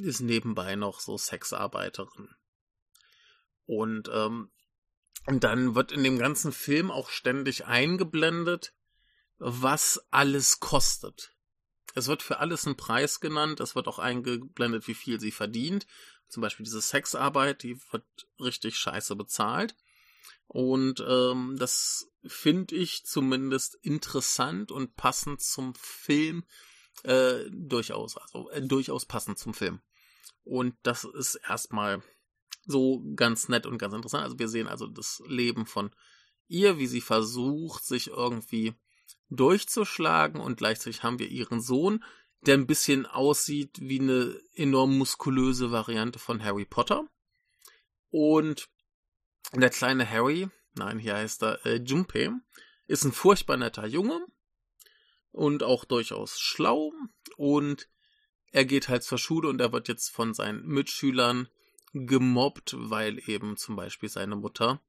ist 0.00 0.20
nebenbei 0.20 0.74
noch 0.74 1.00
so 1.00 1.16
Sexarbeiterin. 1.16 2.28
Und 3.66 4.10
ähm, 4.12 4.50
und 5.26 5.44
dann 5.44 5.74
wird 5.74 5.92
in 5.92 6.04
dem 6.04 6.18
ganzen 6.18 6.52
Film 6.52 6.90
auch 6.90 7.08
ständig 7.08 7.66
eingeblendet, 7.66 8.74
was 9.38 10.06
alles 10.10 10.60
kostet. 10.60 11.32
Es 11.94 12.08
wird 12.08 12.22
für 12.22 12.38
alles 12.38 12.66
ein 12.66 12.76
Preis 12.76 13.20
genannt, 13.20 13.60
es 13.60 13.74
wird 13.74 13.88
auch 13.88 13.98
eingeblendet, 13.98 14.88
wie 14.88 14.94
viel 14.94 15.20
sie 15.20 15.30
verdient. 15.30 15.86
Zum 16.28 16.40
Beispiel 16.40 16.64
diese 16.64 16.80
Sexarbeit, 16.80 17.62
die 17.62 17.78
wird 17.92 18.04
richtig 18.40 18.76
scheiße 18.76 19.14
bezahlt. 19.14 19.76
Und 20.46 21.04
ähm, 21.06 21.56
das 21.58 22.10
finde 22.26 22.74
ich 22.74 23.04
zumindest 23.06 23.76
interessant 23.82 24.72
und 24.72 24.96
passend 24.96 25.40
zum 25.40 25.74
Film 25.74 26.44
äh, 27.04 27.44
durchaus, 27.50 28.16
also 28.16 28.50
äh, 28.50 28.62
durchaus 28.62 29.06
passend 29.06 29.38
zum 29.38 29.54
Film. 29.54 29.80
Und 30.42 30.76
das 30.82 31.04
ist 31.04 31.36
erstmal 31.36 32.02
so 32.66 33.02
ganz 33.16 33.48
nett 33.48 33.66
und 33.66 33.78
ganz 33.78 33.94
interessant. 33.94 34.24
Also 34.24 34.38
wir 34.38 34.48
sehen 34.48 34.68
also 34.68 34.86
das 34.86 35.22
Leben 35.26 35.66
von 35.66 35.90
ihr, 36.48 36.78
wie 36.78 36.86
sie 36.86 37.00
versucht, 37.00 37.84
sich 37.84 38.08
irgendwie 38.08 38.74
durchzuschlagen 39.30 40.40
und 40.40 40.56
gleichzeitig 40.56 41.02
haben 41.02 41.18
wir 41.18 41.28
ihren 41.28 41.60
Sohn, 41.60 42.04
der 42.42 42.54
ein 42.54 42.66
bisschen 42.66 43.06
aussieht 43.06 43.78
wie 43.80 44.00
eine 44.00 44.38
enorm 44.54 44.96
muskulöse 44.98 45.72
Variante 45.72 46.18
von 46.18 46.42
Harry 46.44 46.64
Potter. 46.66 47.08
Und 48.10 48.68
der 49.54 49.70
kleine 49.70 50.08
Harry 50.08 50.48
nein, 50.74 50.98
hier 50.98 51.16
heißt 51.16 51.42
er 51.42 51.64
äh, 51.66 51.76
Junpei, 51.76 52.30
ist 52.86 53.04
ein 53.04 53.12
furchtbar 53.12 53.56
netter 53.56 53.86
Junge 53.86 54.24
und 55.32 55.62
auch 55.62 55.84
durchaus 55.84 56.38
schlau 56.38 56.92
und 57.36 57.88
er 58.50 58.64
geht 58.64 58.88
halt 58.88 59.02
zur 59.02 59.18
Schule 59.18 59.48
und 59.48 59.60
er 59.60 59.72
wird 59.72 59.88
jetzt 59.88 60.10
von 60.10 60.34
seinen 60.34 60.66
Mitschülern 60.66 61.48
gemobbt, 61.94 62.74
weil 62.76 63.20
eben 63.28 63.56
zum 63.56 63.76
Beispiel 63.76 64.08
seine 64.08 64.36
Mutter 64.36 64.80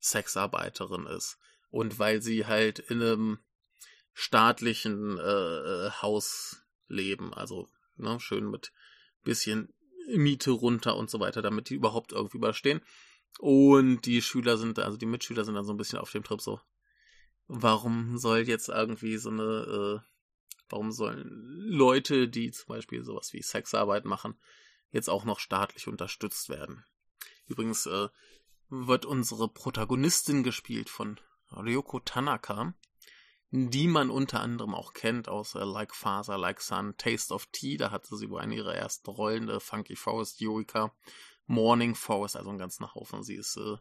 Sexarbeiterin 0.00 1.06
ist 1.06 1.38
und 1.70 1.98
weil 1.98 2.22
sie 2.22 2.46
halt 2.46 2.78
in 2.78 3.02
einem 3.02 3.38
staatlichen 4.14 5.18
äh, 5.18 5.90
Haus 6.02 6.64
leben, 6.88 7.32
also 7.34 7.68
ne, 7.96 8.18
schön 8.18 8.50
mit 8.50 8.72
bisschen 9.22 9.72
Miete 10.14 10.50
runter 10.50 10.96
und 10.96 11.10
so 11.10 11.20
weiter, 11.20 11.42
damit 11.42 11.70
die 11.70 11.74
überhaupt 11.74 12.12
irgendwie 12.12 12.36
überstehen. 12.36 12.80
Und 13.38 14.02
die 14.02 14.22
Schüler 14.22 14.56
sind, 14.56 14.78
also 14.78 14.96
die 14.96 15.06
Mitschüler 15.06 15.44
sind 15.44 15.54
dann 15.54 15.64
so 15.64 15.72
ein 15.72 15.78
bisschen 15.78 15.98
auf 15.98 16.10
dem 16.12 16.22
Trip 16.22 16.40
so, 16.40 16.60
warum 17.48 18.16
soll 18.18 18.40
jetzt 18.40 18.68
irgendwie 18.68 19.16
so 19.16 19.30
eine, 19.30 20.02
äh, 20.02 20.08
warum 20.68 20.92
sollen 20.92 21.24
Leute, 21.66 22.28
die 22.28 22.50
zum 22.52 22.68
Beispiel 22.68 23.02
sowas 23.02 23.32
wie 23.32 23.42
Sexarbeit 23.42 24.04
machen, 24.04 24.38
jetzt 24.90 25.08
auch 25.08 25.24
noch 25.24 25.38
staatlich 25.38 25.88
unterstützt 25.88 26.48
werden? 26.48 26.84
Übrigens 27.46 27.86
äh, 27.86 28.08
wird 28.68 29.04
unsere 29.04 29.48
Protagonistin 29.48 30.42
gespielt 30.42 30.88
von 30.88 31.20
Ryoko 31.50 32.00
Tanaka, 32.00 32.74
die 33.50 33.86
man 33.86 34.10
unter 34.10 34.40
anderem 34.40 34.74
auch 34.74 34.94
kennt 34.94 35.28
aus 35.28 35.54
äh, 35.54 35.64
Like 35.64 35.94
Father, 35.94 36.38
Like 36.38 36.60
Son, 36.60 36.96
Taste 36.96 37.32
of 37.32 37.46
Tea. 37.52 37.76
Da 37.76 37.90
hatte 37.90 38.16
sie 38.16 38.28
wohl 38.28 38.40
eine 38.40 38.56
ihrer 38.56 38.74
ersten 38.74 39.10
Rollen, 39.10 39.48
äh, 39.48 39.60
Funky 39.60 39.96
Forest, 39.96 40.38
Eureka, 40.42 40.92
Morning 41.46 41.94
Forest, 41.94 42.36
also 42.36 42.50
ein 42.50 42.58
ganzer 42.58 42.94
Haufen. 42.94 43.22
Sie 43.22 43.36
ist 43.36 43.56
äh, 43.56 43.76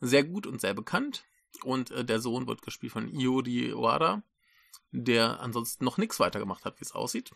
sehr 0.00 0.24
gut 0.24 0.46
und 0.46 0.60
sehr 0.60 0.74
bekannt. 0.74 1.24
Und 1.62 1.90
äh, 1.90 2.04
der 2.04 2.20
Sohn 2.20 2.46
wird 2.46 2.62
gespielt 2.62 2.92
von 2.92 3.08
Yuri 3.08 3.72
Wada, 3.74 4.22
der 4.90 5.40
ansonsten 5.40 5.84
noch 5.84 5.96
nichts 5.96 6.20
weiter 6.20 6.38
gemacht 6.38 6.64
hat, 6.64 6.78
wie 6.80 6.84
es 6.84 6.92
aussieht. 6.92 7.30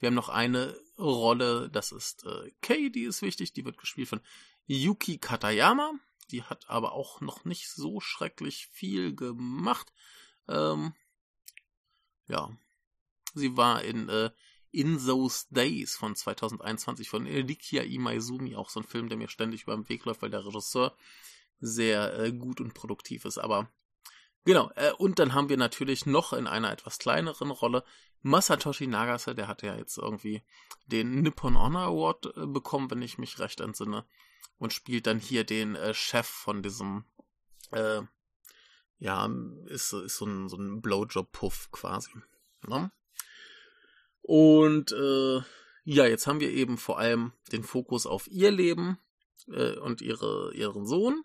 Wir 0.00 0.08
haben 0.08 0.14
noch 0.14 0.30
eine 0.30 0.76
Rolle, 0.98 1.70
das 1.70 1.92
ist 1.92 2.24
äh, 2.24 2.50
Kay, 2.62 2.90
die 2.90 3.04
ist 3.04 3.22
wichtig, 3.22 3.52
die 3.52 3.64
wird 3.64 3.78
gespielt 3.78 4.08
von 4.08 4.20
Yuki 4.66 5.18
Katayama. 5.18 5.92
Die 6.30 6.42
hat 6.42 6.68
aber 6.68 6.92
auch 6.92 7.20
noch 7.20 7.44
nicht 7.44 7.68
so 7.68 8.00
schrecklich 8.00 8.68
viel 8.68 9.14
gemacht. 9.14 9.92
Ähm, 10.48 10.94
ja. 12.28 12.56
Sie 13.34 13.56
war 13.56 13.82
in 13.82 14.08
äh, 14.08 14.30
In 14.72 14.98
Those 15.04 15.46
Days 15.50 15.96
von 15.96 16.16
2021 16.16 17.08
von 17.08 17.26
Rikia 17.26 17.82
Imaizumi, 17.82 18.56
auch 18.56 18.70
so 18.70 18.80
ein 18.80 18.86
Film, 18.86 19.08
der 19.08 19.18
mir 19.18 19.28
ständig 19.28 19.64
über 19.64 19.74
den 19.74 19.88
Weg 19.88 20.04
läuft, 20.04 20.22
weil 20.22 20.30
der 20.30 20.46
Regisseur 20.46 20.96
sehr 21.60 22.18
äh, 22.18 22.32
gut 22.32 22.60
und 22.60 22.74
produktiv 22.74 23.24
ist. 23.24 23.38
Aber 23.38 23.70
genau, 24.44 24.70
äh, 24.76 24.92
und 24.92 25.18
dann 25.18 25.34
haben 25.34 25.48
wir 25.48 25.56
natürlich 25.56 26.06
noch 26.06 26.32
in 26.32 26.46
einer 26.46 26.72
etwas 26.72 26.98
kleineren 26.98 27.50
Rolle 27.50 27.84
Masatoshi 28.22 28.86
Nagase, 28.86 29.34
der 29.34 29.48
hatte 29.48 29.66
ja 29.66 29.76
jetzt 29.76 29.96
irgendwie 29.96 30.42
den 30.86 31.22
Nippon 31.22 31.58
Honor 31.58 31.84
Award 31.84 32.36
äh, 32.36 32.46
bekommen, 32.46 32.90
wenn 32.90 33.02
ich 33.02 33.18
mich 33.18 33.38
recht 33.38 33.60
entsinne, 33.60 34.04
und 34.58 34.72
spielt 34.72 35.06
dann 35.06 35.18
hier 35.18 35.44
den 35.44 35.74
äh, 35.74 35.94
Chef 35.94 36.26
von 36.26 36.62
diesem 36.62 37.04
äh, 37.70 38.02
ja, 39.00 39.28
ist, 39.66 39.92
ist 39.94 40.18
so 40.18 40.26
ein, 40.26 40.48
so 40.48 40.56
ein 40.56 40.80
Blowjob-Puff 40.82 41.70
quasi. 41.72 42.10
Ne? 42.68 42.92
Und 44.20 44.92
äh, 44.92 45.40
ja, 45.84 46.06
jetzt 46.06 46.26
haben 46.26 46.40
wir 46.40 46.50
eben 46.50 46.76
vor 46.76 46.98
allem 46.98 47.32
den 47.50 47.64
Fokus 47.64 48.06
auf 48.06 48.28
ihr 48.28 48.50
Leben 48.50 48.98
äh, 49.48 49.76
und 49.78 50.02
ihre, 50.02 50.52
ihren 50.54 50.86
Sohn. 50.86 51.24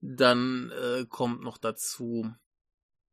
Dann 0.00 0.70
äh, 0.70 1.06
kommt 1.08 1.42
noch 1.42 1.58
dazu, 1.58 2.32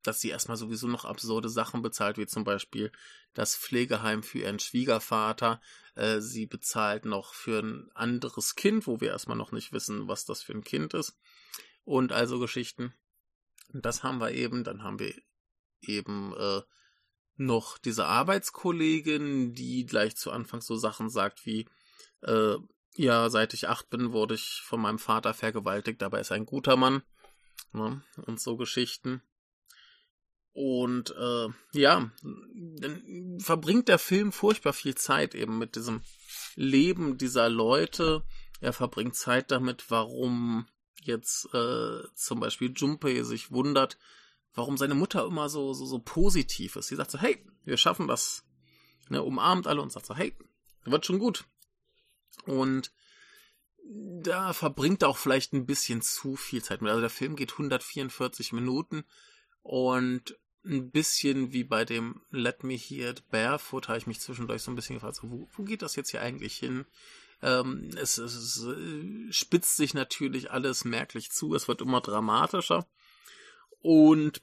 dass 0.03 0.21
sie 0.21 0.29
erstmal 0.29 0.57
sowieso 0.57 0.87
noch 0.87 1.05
absurde 1.05 1.49
Sachen 1.49 1.81
bezahlt, 1.81 2.17
wie 2.17 2.27
zum 2.27 2.43
Beispiel 2.43 2.91
das 3.33 3.57
Pflegeheim 3.57 4.23
für 4.23 4.39
ihren 4.39 4.59
Schwiegervater. 4.59 5.61
Äh, 5.95 6.21
sie 6.21 6.45
bezahlt 6.45 7.05
noch 7.05 7.33
für 7.33 7.59
ein 7.59 7.89
anderes 7.93 8.55
Kind, 8.55 8.87
wo 8.87 9.01
wir 9.01 9.09
erstmal 9.09 9.37
noch 9.37 9.51
nicht 9.51 9.73
wissen, 9.73 10.07
was 10.07 10.25
das 10.25 10.41
für 10.41 10.53
ein 10.53 10.63
Kind 10.63 10.93
ist. 10.93 11.17
Und 11.83 12.11
also 12.11 12.39
Geschichten. 12.39 12.93
Das 13.73 14.03
haben 14.03 14.19
wir 14.19 14.31
eben. 14.31 14.63
Dann 14.63 14.83
haben 14.83 14.99
wir 14.99 15.13
eben 15.81 16.33
äh, 16.37 16.61
noch 17.35 17.77
diese 17.77 18.05
Arbeitskollegin, 18.05 19.53
die 19.53 19.85
gleich 19.85 20.15
zu 20.15 20.31
Anfang 20.31 20.61
so 20.61 20.75
Sachen 20.75 21.09
sagt 21.09 21.45
wie, 21.45 21.67
äh, 22.21 22.55
ja, 22.97 23.29
seit 23.29 23.53
ich 23.53 23.67
acht 23.67 23.89
bin, 23.89 24.11
wurde 24.11 24.35
ich 24.35 24.61
von 24.63 24.81
meinem 24.81 24.99
Vater 24.99 25.33
vergewaltigt, 25.33 26.01
er 26.01 26.13
ist 26.19 26.31
ein 26.31 26.45
guter 26.45 26.75
Mann. 26.75 27.03
Ne? 27.71 28.01
Und 28.25 28.39
so 28.39 28.57
Geschichten. 28.57 29.21
Und 30.53 31.11
äh, 31.11 31.47
ja, 31.73 32.11
dann 32.23 33.37
verbringt 33.39 33.87
der 33.87 33.99
Film 33.99 34.31
furchtbar 34.31 34.73
viel 34.73 34.95
Zeit 34.95 35.35
eben 35.35 35.59
mit 35.59 35.75
diesem 35.75 36.01
Leben 36.55 37.19
dieser 37.19 37.49
Leute. 37.49 38.23
Er 38.59 38.73
verbringt 38.73 39.15
Zeit 39.15 39.51
damit, 39.51 39.91
warum 39.91 40.67
jetzt 40.99 41.53
äh, 41.53 42.01
zum 42.15 42.39
Beispiel 42.39 42.73
Junpei 42.75 43.21
sich 43.21 43.51
wundert, 43.51 43.99
warum 44.55 44.77
seine 44.77 44.95
Mutter 44.95 45.25
immer 45.25 45.49
so, 45.49 45.73
so, 45.73 45.85
so 45.85 45.99
positiv 45.99 46.75
ist. 46.75 46.87
Sie 46.87 46.95
sagt 46.95 47.11
so, 47.11 47.19
hey, 47.19 47.45
wir 47.63 47.77
schaffen 47.77 48.07
das. 48.07 48.43
Ne, 49.09 49.21
umarmt 49.21 49.67
alle 49.67 49.83
und 49.83 49.91
sagt 49.91 50.07
so, 50.07 50.15
hey, 50.15 50.35
wird 50.85 51.05
schon 51.05 51.19
gut. 51.19 51.45
Und 52.45 52.91
da 53.83 54.53
verbringt 54.53 55.01
er 55.01 55.09
auch 55.09 55.17
vielleicht 55.17 55.53
ein 55.53 55.65
bisschen 55.65 56.01
zu 56.01 56.35
viel 56.35 56.63
Zeit 56.63 56.81
mit. 56.81 56.89
Also 56.89 57.01
der 57.01 57.09
Film 57.09 57.35
geht 57.35 57.53
144 57.53 58.51
Minuten 58.53 59.03
und 59.61 60.37
ein 60.65 60.91
bisschen 60.91 61.53
wie 61.53 61.63
bei 61.63 61.85
dem 61.85 62.21
Let 62.29 62.63
Me 62.63 62.73
Hear 62.73 63.11
It 63.11 63.29
Barefoot 63.29 63.87
habe 63.87 63.97
ich 63.97 64.07
mich 64.07 64.19
zwischendurch 64.19 64.61
so 64.61 64.71
ein 64.71 64.75
bisschen 64.75 64.95
gefragt, 64.95 65.15
so, 65.15 65.31
wo, 65.31 65.47
wo 65.55 65.63
geht 65.63 65.81
das 65.81 65.95
jetzt 65.95 66.11
hier 66.11 66.21
eigentlich 66.21 66.57
hin? 66.57 66.85
Ähm, 67.41 67.91
es, 67.95 68.17
es, 68.17 68.57
es 68.57 69.35
spitzt 69.35 69.77
sich 69.77 69.93
natürlich 69.93 70.51
alles 70.51 70.83
merklich 70.83 71.31
zu, 71.31 71.53
es 71.53 71.67
wird 71.67 71.81
immer 71.81 72.01
dramatischer. 72.01 72.85
Und 73.79 74.41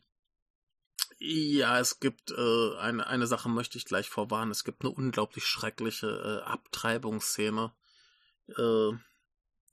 ja, 1.19 1.79
es 1.79 2.01
gibt 2.01 2.31
äh, 2.31 2.77
eine, 2.79 3.07
eine 3.07 3.27
Sache, 3.27 3.49
möchte 3.49 3.79
ich 3.79 3.85
gleich 3.85 4.09
vorwarnen. 4.09 4.51
Es 4.51 4.65
gibt 4.65 4.83
eine 4.83 4.91
unglaublich 4.91 5.45
schreckliche 5.47 6.43
äh, 6.45 6.49
Abtreibungsszene. 6.49 7.73
Äh, 8.49 8.93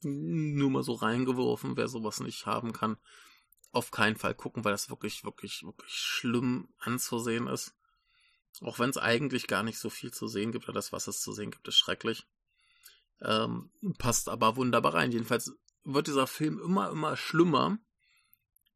nur 0.04 0.72
mal 0.72 0.84
so 0.84 0.94
reingeworfen, 0.94 1.78
wer 1.78 1.88
sowas 1.88 2.20
nicht 2.20 2.46
haben 2.46 2.74
kann. 2.74 2.98
Auf 3.72 3.92
keinen 3.92 4.16
Fall 4.16 4.34
gucken, 4.34 4.64
weil 4.66 4.72
das 4.72 4.90
wirklich, 4.90 5.24
wirklich, 5.24 5.64
wirklich 5.64 5.94
schlimm 5.94 6.70
anzusehen 6.80 7.48
ist. 7.48 7.74
Auch 8.62 8.80
wenn 8.80 8.90
es 8.90 8.98
eigentlich 8.98 9.48
gar 9.48 9.64
nicht 9.64 9.80
so 9.80 9.90
viel 9.90 10.12
zu 10.12 10.28
sehen 10.28 10.52
gibt, 10.52 10.66
oder 10.66 10.74
das, 10.74 10.92
was 10.92 11.08
es 11.08 11.22
zu 11.22 11.32
sehen 11.32 11.52
gibt, 11.52 11.68
ist 11.68 11.78
schrecklich. 11.78 12.28
Ähm, 13.22 13.72
passt 13.98 14.28
aber 14.28 14.56
wunderbar 14.56 14.96
rein. 14.96 15.12
Jedenfalls 15.12 15.54
wird 15.84 16.08
dieser 16.08 16.28
Film 16.28 16.60
immer, 16.60 16.90
immer 16.90 17.16
schlimmer, 17.16 17.78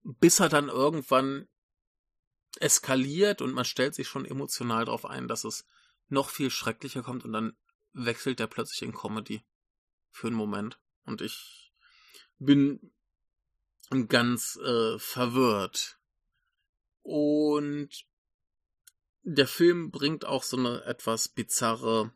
bis 0.04 0.40
er 0.40 0.50
dann 0.50 0.70
irgendwann 0.70 1.48
eskaliert 2.60 3.42
und 3.42 3.54
man 3.54 3.66
stellt 3.66 3.96
sich 3.96 4.08
schon 4.08 4.26
emotional 4.26 4.86
darauf 4.86 5.06
ein, 5.06 5.28
dass 5.28 5.44
es 5.44 5.66
noch 6.08 6.30
viel 6.30 6.50
schrecklicher 6.50 7.04
kommt 7.04 7.26
und 7.26 7.34
dann 7.34 7.58
wechselt 7.92 8.40
er 8.40 8.48
plötzlich 8.48 8.84
in 8.84 8.94
Comedy 8.94 9.44
für 10.16 10.28
einen 10.28 10.36
Moment. 10.38 10.80
Und 11.06 11.22
ich 11.22 11.74
bin 12.40 12.92
ganz 14.08 14.58
äh, 14.64 14.98
verwirrt. 14.98 15.98
Und 17.02 17.90
der 19.24 19.48
Film 19.48 19.92
bringt 19.92 20.26
auch 20.26 20.44
so 20.44 20.58
eine 20.58 20.84
etwas 20.86 21.28
bizarre 21.28 22.12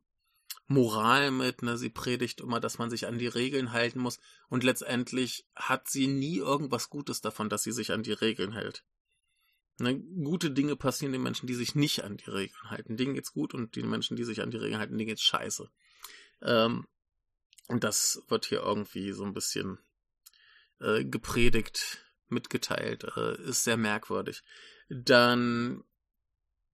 Moral 0.68 1.32
mit, 1.32 1.62
ne? 1.62 1.78
Sie 1.78 1.90
predigt 1.90 2.42
immer, 2.42 2.60
dass 2.60 2.78
man 2.78 2.90
sich 2.90 3.08
an 3.08 3.18
die 3.18 3.28
Regeln 3.28 3.72
halten 3.72 4.00
muss 4.00 4.20
und 4.50 4.64
letztendlich 4.64 5.46
hat 5.56 5.90
sie 5.90 6.08
nie 6.08 6.38
irgendwas 6.38 6.90
Gutes 6.90 7.22
davon, 7.22 7.50
dass 7.50 7.64
sie 7.64 7.72
sich 7.72 7.92
an 7.92 8.04
die 8.04 8.14
Regeln 8.14 8.54
hält. 8.54 8.84
Ne? 9.80 10.00
Gute 10.00 10.52
Dinge 10.52 10.76
passieren 10.76 11.12
den 11.12 11.24
Menschen, 11.24 11.48
die 11.48 11.56
sich 11.56 11.74
nicht 11.74 12.04
an 12.04 12.18
die 12.18 12.30
Regeln 12.30 12.70
halten. 12.70 12.98
Denen 12.98 13.16
geht's 13.16 13.34
gut 13.34 13.54
und 13.54 13.76
den 13.76 13.90
Menschen, 13.90 14.16
die 14.16 14.24
sich 14.24 14.42
an 14.42 14.52
die 14.52 14.58
Regeln 14.58 14.80
halten, 14.80 14.98
denen 14.98 15.08
geht's 15.08 15.24
scheiße. 15.24 15.70
Ähm, 16.44 16.86
und 17.70 17.84
das 17.84 18.24
wird 18.28 18.46
hier 18.46 18.62
irgendwie 18.62 19.12
so 19.12 19.24
ein 19.24 19.34
bisschen 19.34 19.78
äh, 20.82 21.06
gepredigt, 21.06 22.00
mitgeteilt, 22.28 23.06
äh, 23.16 23.42
ist 23.44 23.64
sehr 23.64 23.78
merkwürdig. 23.78 24.42
Dann 24.90 25.84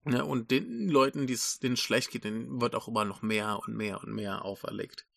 ja, 0.05 0.11
ne, 0.11 0.25
und 0.25 0.51
den 0.51 0.89
Leuten, 0.89 1.27
die 1.27 1.33
es 1.33 1.59
denen 1.59 1.77
schlecht 1.77 2.11
geht, 2.11 2.25
denen 2.25 2.61
wird 2.61 2.75
auch 2.75 2.87
immer 2.87 3.05
noch 3.05 3.21
mehr 3.21 3.59
und 3.59 3.75
mehr 3.75 4.03
und 4.03 4.13
mehr 4.13 4.43
auferlegt. 4.43 5.07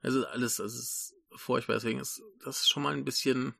Also 0.00 0.24
alles, 0.26 0.56
das 0.56 0.74
ist 0.74 1.14
furchtbar, 1.32 1.74
deswegen 1.74 2.00
ist 2.00 2.22
das 2.44 2.68
schon 2.68 2.84
mal 2.84 2.94
ein 2.94 3.04
bisschen 3.04 3.54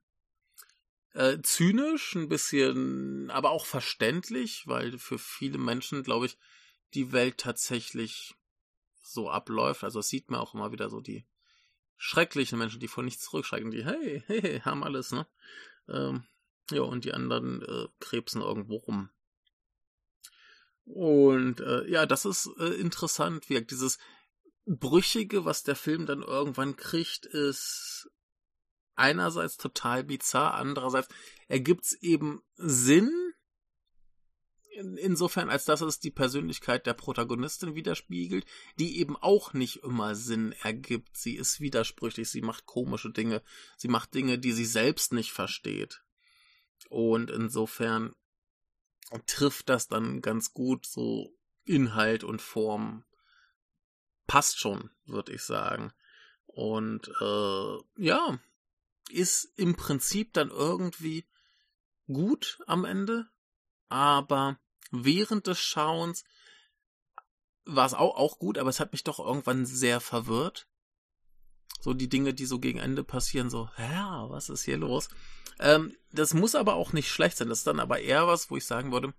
äh, 1.15 1.39
zynisch, 1.43 2.15
ein 2.15 2.29
bisschen, 2.29 3.31
aber 3.31 3.51
auch 3.51 3.67
verständlich, 3.67 4.67
weil 4.67 4.99
für 4.99 5.19
viele 5.19 5.59
Menschen, 5.59 6.03
glaube 6.03 6.27
ich, 6.27 6.39
die 6.95 7.13
Welt 7.13 7.39
tatsächlich 7.39 8.37
so 9.03 9.29
abläuft. 9.29 9.85
Also 9.85 9.99
das 9.99 10.09
sieht 10.09 10.31
man 10.31 10.41
auch 10.41 10.55
immer 10.55 10.73
wieder 10.73 10.89
so 10.89 11.01
die 11.01 11.27
schrecklichen 11.99 12.59
Menschen, 12.59 12.81
die 12.81 12.89
vor 12.89 13.05
nichts 13.05 13.25
zurückschrecken, 13.25 13.71
die, 13.71 13.85
hey, 13.85 14.23
hey, 14.27 14.61
haben 14.61 14.83
alles, 14.85 15.13
ne? 15.13 15.27
Ähm, 15.89 16.25
Ja, 16.71 16.83
und 16.83 17.05
die 17.05 17.15
anderen 17.15 17.63
äh, 17.63 17.89
krebsen 17.99 18.43
irgendwo 18.43 18.77
rum. 18.77 19.11
Und 20.85 21.61
äh, 21.61 21.87
ja, 21.89 22.07
das 22.07 22.25
ist 22.25 22.51
äh, 22.59 22.75
interessant, 22.75 23.49
wie 23.49 23.61
dieses 23.63 23.99
Brüchige, 24.67 25.45
was 25.45 25.63
der 25.63 25.77
Film 25.77 26.07
dann 26.07 26.23
irgendwann 26.23 26.77
kriegt, 26.77 27.27
ist 27.27 28.11
einerseits 28.97 29.57
total 29.57 30.05
bizarr, 30.05 30.55
andererseits 30.55 31.09
ergibt 31.47 31.85
es 31.85 31.93
eben 32.03 32.43
Sinn, 32.57 33.11
insofern 34.79 35.51
als 35.51 35.65
dass 35.65 35.81
es 35.81 36.01
die 36.01 36.11
Persönlichkeit 36.11 36.87
der 36.87 36.95
Protagonistin 36.95 37.75
widerspiegelt, 37.75 38.47
die 38.79 38.99
eben 38.99 39.17
auch 39.17 39.53
nicht 39.53 39.83
immer 39.83 40.15
Sinn 40.15 40.53
ergibt. 40.63 41.17
Sie 41.17 41.37
ist 41.37 41.61
widersprüchlich, 41.61 42.31
sie 42.31 42.43
macht 42.43 42.67
komische 42.67 43.11
Dinge, 43.11 43.43
sie 43.77 43.89
macht 43.89 44.15
Dinge, 44.15 44.39
die 44.39 44.53
sie 44.53 44.67
selbst 44.67 45.13
nicht 45.13 45.33
versteht. 45.33 46.03
Und 46.89 47.31
insofern 47.31 48.15
trifft 49.27 49.69
das 49.69 49.89
dann 49.89 50.21
ganz 50.21 50.53
gut 50.53 50.87
so 50.87 51.35
Inhalt 51.65 52.25
und 52.25 52.41
Form. 52.41 53.05
Passt 54.27 54.59
schon, 54.59 54.91
würde 55.05 55.33
ich 55.33 55.43
sagen. 55.43 55.93
Und 56.47 57.09
äh, 57.21 57.79
ja, 57.97 58.39
ist 59.11 59.53
im 59.57 59.75
Prinzip 59.77 60.33
dann 60.33 60.51
irgendwie 60.51 61.27
gut 62.07 62.59
am 62.67 62.85
Ende, 62.85 63.29
aber 63.89 64.59
während 64.91 65.47
des 65.47 65.59
Schauens 65.59 66.25
war 67.65 67.87
es 67.87 67.95
auch, 67.95 68.17
auch 68.17 68.39
gut, 68.39 68.59
aber 68.59 68.71
es 68.71 68.81
hat 68.81 68.93
mich 68.93 69.05
doch 69.05 69.19
irgendwann 69.19 69.67
sehr 69.67 70.01
verwirrt. 70.01 70.67
So 71.81 71.95
die 71.95 72.09
Dinge, 72.09 72.35
die 72.35 72.47
so 72.47 72.59
gegen 72.59 72.79
Ende 72.79 73.05
passieren, 73.05 73.51
so, 73.51 73.69
ja, 73.79 74.29
was 74.31 74.49
ist 74.49 74.65
hier 74.65 74.79
los? 74.79 75.09
Ähm, 75.61 75.95
das 76.13 76.35
muss 76.35 76.55
aber 76.55 76.75
auch 76.75 76.93
nicht 76.93 77.09
schlecht 77.09 77.37
sein. 77.37 77.49
Das 77.49 77.59
ist 77.59 77.67
dann 77.67 77.81
aber 77.81 78.01
eher 78.01 78.27
was, 78.27 78.51
wo 78.51 78.57
ich 78.57 78.65
sagen 78.65 78.91
würde, 78.91 79.15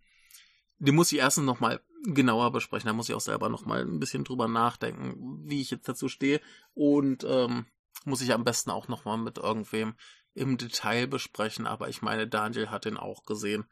die 0.79 0.91
muss 0.91 1.11
ich 1.11 1.19
erstens 1.19 1.45
nochmal 1.45 1.81
genauer 2.05 2.51
besprechen. 2.51 2.87
Da 2.87 2.93
muss 2.93 3.09
ich 3.09 3.15
auch 3.15 3.21
selber 3.21 3.49
nochmal 3.49 3.81
ein 3.81 3.99
bisschen 3.99 4.23
drüber 4.23 4.47
nachdenken, 4.47 5.47
wie 5.47 5.61
ich 5.61 5.71
jetzt 5.71 5.87
dazu 5.87 6.09
stehe. 6.09 6.41
Und 6.73 7.23
ähm, 7.25 7.65
muss 8.05 8.21
ich 8.21 8.33
am 8.33 8.45
besten 8.45 8.71
auch 8.71 8.87
nochmal 8.87 9.17
mit 9.17 9.37
irgendwem 9.37 9.95
im 10.33 10.57
Detail 10.57 11.07
besprechen. 11.07 11.67
Aber 11.67 11.89
ich 11.89 12.01
meine, 12.01 12.27
Daniel 12.27 12.69
hat 12.69 12.85
den 12.85 12.97
auch 12.97 13.25
gesehen. 13.25 13.65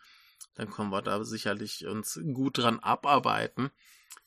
Dann 0.56 0.72
können 0.72 0.90
wir 0.90 1.02
da 1.02 1.24
sicherlich 1.24 1.86
uns 1.86 2.20
gut 2.34 2.58
dran 2.58 2.80
abarbeiten. 2.80 3.72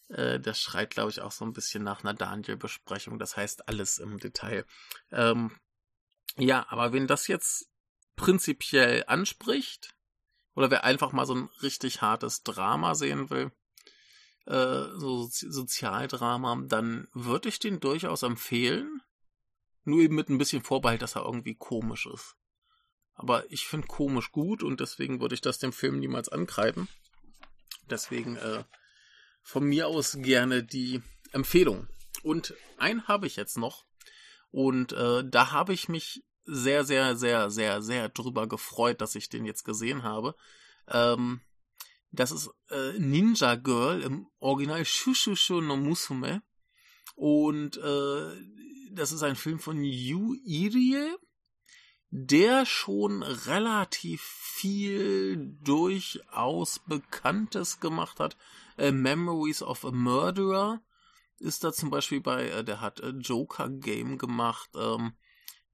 Äh, 0.09 0.41
das 0.41 0.61
schreit, 0.61 0.91
glaube 0.91 1.11
ich, 1.11 1.21
auch 1.21 1.33
so 1.33 1.45
ein 1.45 1.53
bisschen 1.53 1.83
nach 1.83 2.03
einer 2.03 2.15
Daniel-Besprechung. 2.15 3.19
Das 3.19 3.37
heißt 3.37 3.69
alles 3.69 3.99
im 3.99 4.19
Detail. 4.19 4.65
Ähm, 5.11 5.53
ja, 6.37 6.67
aber 6.69 6.93
wenn 6.93 7.07
das 7.07 7.27
jetzt 7.27 7.69
prinzipiell 8.17 9.05
anspricht, 9.07 9.95
oder 10.55 10.71
wer 10.71 10.85
einfach 10.85 11.13
mal 11.13 11.27
so 11.27 11.35
ein 11.35 11.49
richtig 11.63 12.03
hartes 12.03 12.43
Drama 12.43 12.95
sehen 12.95 13.31
will, 13.31 13.53
äh, 14.47 14.85
so 14.97 15.29
Sozialdrama, 15.31 16.63
dann 16.67 17.09
würde 17.13 17.49
ich 17.49 17.59
den 17.59 17.81
durchaus 17.81 18.23
empfehlen. 18.23 19.03
Nur 19.85 20.01
eben 20.01 20.15
mit 20.15 20.29
ein 20.29 20.39
bisschen 20.39 20.63
Vorbehalt, 20.63 21.03
dass 21.03 21.17
er 21.17 21.25
irgendwie 21.25 21.55
komisch 21.55 22.07
ist. 22.07 22.37
Aber 23.15 23.51
ich 23.51 23.67
finde 23.67 23.87
komisch 23.87 24.33
gut 24.33 24.63
und 24.63 24.81
deswegen 24.81 25.21
würde 25.21 25.35
ich 25.35 25.41
das 25.41 25.59
dem 25.59 25.73
Film 25.73 25.99
niemals 25.99 26.29
ankreiden. 26.29 26.89
Deswegen 27.91 28.37
äh, 28.37 28.65
von 29.43 29.65
mir 29.65 29.89
aus 29.89 30.17
gerne 30.21 30.63
die 30.63 31.03
Empfehlung. 31.33 31.89
Und 32.23 32.55
einen 32.79 33.07
habe 33.09 33.27
ich 33.27 33.37
jetzt 33.37 33.59
noch. 33.59 33.85
Und 34.51 34.93
äh, 34.93 35.23
da 35.25 35.53
habe 35.53 35.73
ich 35.73 35.89
mich 35.89 36.25
sehr, 36.45 36.85
sehr, 36.85 37.17
sehr, 37.17 37.51
sehr, 37.51 37.83
sehr 37.83 38.09
drüber 38.09 38.49
gefreut, 38.49 39.01
dass 39.01 39.15
ich 39.15 39.29
den 39.29 39.45
jetzt 39.45 39.65
gesehen 39.65 40.03
habe. 40.03 40.35
Ähm, 40.89 41.41
das 42.11 42.33
ist 42.33 42.51
äh, 42.71 42.99
Ninja 42.99 43.55
Girl 43.55 44.03
im 44.03 44.27
Original 44.41 44.85
Shushushu 44.85 45.61
no 45.61 45.77
Musume. 45.77 46.43
Und 47.15 47.77
äh, 47.77 48.31
das 48.93 49.13
ist 49.13 49.23
ein 49.23 49.37
Film 49.37 49.61
von 49.61 49.83
Yu 49.83 50.35
Irie, 50.45 51.15
der 52.11 52.67
schon 52.67 53.23
relativ 53.23 54.21
viel 54.23 55.57
durchaus 55.63 56.81
Bekanntes 56.81 57.81
gemacht 57.81 58.19
hat. 58.19 58.37
Äh, 58.77 58.93
Memories 58.93 59.63
of 59.63 59.85
a 59.85 59.93
Murderer 59.93 60.83
ist 61.39 61.65
da 61.65 61.73
zum 61.73 61.91
Beispiel 61.91 62.21
bei, 62.21 62.49
äh, 62.49 62.65
der 62.65 62.81
hat 62.81 63.01
äh, 63.01 63.11
Joker 63.11 63.69
Game 63.69 64.19
gemacht. 64.19 64.71
Ähm, 64.75 65.15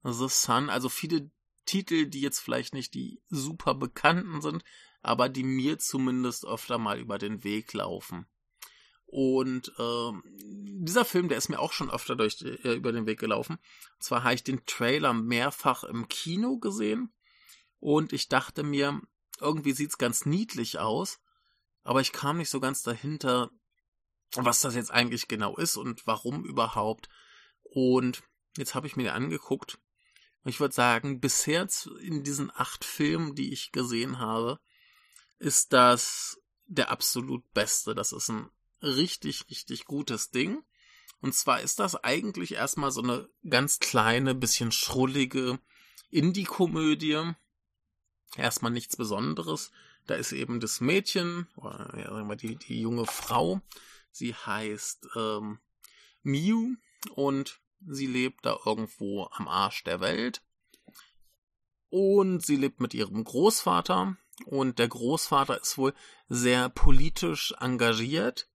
The 0.03 0.29
Sun, 0.29 0.69
also 0.69 0.89
viele 0.89 1.31
Titel, 1.65 2.05
die 2.05 2.21
jetzt 2.21 2.39
vielleicht 2.39 2.73
nicht 2.73 2.93
die 2.93 3.21
super 3.29 3.73
bekannten 3.73 4.41
sind, 4.41 4.63
aber 5.01 5.29
die 5.29 5.43
mir 5.43 5.79
zumindest 5.79 6.45
öfter 6.45 6.77
mal 6.77 6.99
über 6.99 7.17
den 7.17 7.43
Weg 7.43 7.73
laufen. 7.73 8.27
Und 9.07 9.71
äh, 9.79 10.11
dieser 10.33 11.05
Film, 11.05 11.29
der 11.29 11.37
ist 11.37 11.49
mir 11.49 11.59
auch 11.59 11.71
schon 11.71 11.89
öfter 11.89 12.15
durch, 12.15 12.41
äh, 12.41 12.73
über 12.73 12.91
den 12.91 13.05
Weg 13.05 13.19
gelaufen. 13.19 13.53
Und 13.53 14.03
zwar 14.03 14.23
habe 14.23 14.35
ich 14.35 14.43
den 14.43 14.65
Trailer 14.65 15.13
mehrfach 15.13 15.83
im 15.83 16.07
Kino 16.07 16.57
gesehen 16.57 17.13
und 17.79 18.11
ich 18.11 18.27
dachte 18.27 18.63
mir, 18.63 19.01
irgendwie 19.39 19.71
sieht's 19.71 19.97
ganz 19.97 20.25
niedlich 20.25 20.79
aus, 20.79 21.19
aber 21.83 22.01
ich 22.01 22.11
kam 22.11 22.37
nicht 22.37 22.49
so 22.49 22.59
ganz 22.59 22.83
dahinter, 22.83 23.49
was 24.33 24.59
das 24.61 24.75
jetzt 24.75 24.91
eigentlich 24.91 25.27
genau 25.27 25.55
ist 25.55 25.77
und 25.77 26.05
warum 26.05 26.43
überhaupt. 26.43 27.07
Und 27.63 28.23
jetzt 28.57 28.75
habe 28.75 28.87
ich 28.87 28.97
mir 28.97 29.03
den 29.03 29.13
angeguckt 29.13 29.79
ich 30.47 30.59
würde 30.59 30.73
sagen, 30.73 31.19
bisher 31.19 31.67
in 31.99 32.23
diesen 32.23 32.51
acht 32.55 32.85
Filmen, 32.85 33.35
die 33.35 33.51
ich 33.51 33.71
gesehen 33.71 34.19
habe, 34.19 34.59
ist 35.39 35.73
das 35.73 36.41
der 36.65 36.89
absolut 36.89 37.51
beste. 37.53 37.93
Das 37.93 38.11
ist 38.11 38.29
ein 38.29 38.49
richtig, 38.81 39.49
richtig 39.49 39.85
gutes 39.85 40.31
Ding. 40.31 40.63
Und 41.21 41.33
zwar 41.33 41.61
ist 41.61 41.79
das 41.79 41.95
eigentlich 41.95 42.53
erstmal 42.53 42.91
so 42.91 43.01
eine 43.01 43.29
ganz 43.49 43.79
kleine, 43.79 44.35
bisschen 44.35 44.71
schrullige 44.71 45.59
Indie-Komödie. 46.09 47.33
Erstmal 48.35 48.71
nichts 48.71 48.95
Besonderes. 48.95 49.71
Da 50.05 50.15
ist 50.15 50.31
eben 50.31 50.59
das 50.59 50.79
Mädchen, 50.79 51.47
oder 51.55 51.93
ja, 51.97 52.09
sagen 52.09 52.29
wir 52.29 52.35
die, 52.35 52.55
die 52.55 52.79
junge 52.79 53.05
Frau. 53.05 53.61
Sie 54.11 54.33
heißt 54.33 55.07
ähm, 55.15 55.59
Miu 56.23 56.75
und 57.15 57.59
Sie 57.85 58.07
lebt 58.07 58.45
da 58.45 58.57
irgendwo 58.65 59.29
am 59.31 59.47
Arsch 59.47 59.83
der 59.83 59.99
Welt. 59.99 60.41
Und 61.89 62.45
sie 62.45 62.55
lebt 62.55 62.79
mit 62.79 62.93
ihrem 62.93 63.23
Großvater. 63.23 64.17
Und 64.45 64.79
der 64.79 64.87
Großvater 64.87 65.61
ist 65.61 65.77
wohl 65.77 65.93
sehr 66.27 66.69
politisch 66.69 67.53
engagiert. 67.59 68.49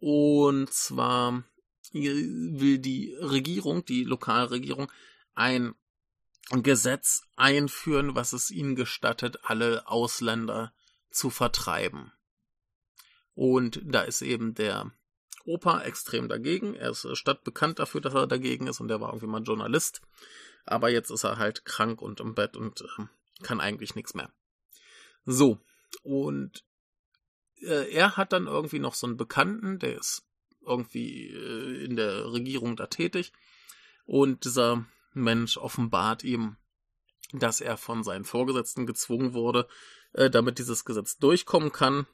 Und 0.00 0.72
zwar 0.72 1.44
will 1.92 2.78
die 2.78 3.14
Regierung, 3.20 3.84
die 3.84 4.04
Lokalregierung, 4.04 4.90
ein 5.34 5.74
Gesetz 6.50 7.22
einführen, 7.36 8.14
was 8.14 8.32
es 8.32 8.50
ihnen 8.50 8.74
gestattet, 8.74 9.38
alle 9.44 9.88
Ausländer 9.88 10.72
zu 11.10 11.30
vertreiben. 11.30 12.12
Und 13.34 13.80
da 13.84 14.02
ist 14.02 14.22
eben 14.22 14.54
der 14.54 14.92
Opa 15.44 15.82
extrem 15.82 16.28
dagegen. 16.28 16.74
Er 16.74 16.90
ist 16.90 17.06
stadtbekannt 17.16 17.78
dafür, 17.78 18.00
dass 18.00 18.14
er 18.14 18.26
dagegen 18.26 18.66
ist 18.66 18.80
und 18.80 18.90
er 18.90 19.00
war 19.00 19.08
irgendwie 19.08 19.26
mal 19.26 19.42
Journalist. 19.42 20.00
Aber 20.64 20.90
jetzt 20.90 21.10
ist 21.10 21.24
er 21.24 21.38
halt 21.38 21.64
krank 21.64 22.00
und 22.00 22.20
im 22.20 22.34
Bett 22.34 22.56
und 22.56 22.80
äh, 22.80 23.04
kann 23.42 23.60
eigentlich 23.60 23.94
nichts 23.94 24.14
mehr. 24.14 24.30
So, 25.26 25.58
und 26.02 26.64
äh, 27.64 27.90
er 27.90 28.16
hat 28.16 28.32
dann 28.32 28.46
irgendwie 28.46 28.78
noch 28.78 28.94
so 28.94 29.06
einen 29.06 29.16
Bekannten, 29.16 29.78
der 29.78 29.98
ist 29.98 30.24
irgendwie 30.66 31.28
äh, 31.28 31.84
in 31.84 31.96
der 31.96 32.32
Regierung 32.32 32.76
da 32.76 32.86
tätig. 32.86 33.32
Und 34.06 34.44
dieser 34.44 34.84
Mensch 35.12 35.56
offenbart 35.56 36.24
ihm, 36.24 36.56
dass 37.32 37.60
er 37.60 37.76
von 37.76 38.04
seinen 38.04 38.24
Vorgesetzten 38.24 38.86
gezwungen 38.86 39.34
wurde, 39.34 39.66
äh, 40.12 40.30
damit 40.30 40.58
dieses 40.58 40.84
Gesetz 40.84 41.16
durchkommen 41.18 41.72
kann, 41.72 42.06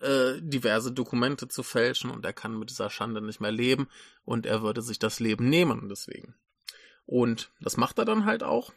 äh, 0.00 0.40
diverse 0.40 0.92
Dokumente 0.92 1.48
zu 1.48 1.62
fälschen 1.62 2.10
und 2.10 2.24
er 2.24 2.32
kann 2.32 2.58
mit 2.58 2.70
dieser 2.70 2.90
Schande 2.90 3.20
nicht 3.20 3.40
mehr 3.40 3.52
leben 3.52 3.88
und 4.24 4.46
er 4.46 4.62
würde 4.62 4.82
sich 4.82 4.98
das 4.98 5.20
Leben 5.20 5.48
nehmen 5.48 5.88
deswegen. 5.88 6.34
Und 7.06 7.52
das 7.60 7.76
macht 7.76 7.98
er 7.98 8.04
dann 8.04 8.24
halt 8.24 8.42
auch. 8.42 8.72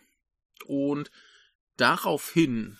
Und 0.65 1.12
daraufhin 1.78 2.78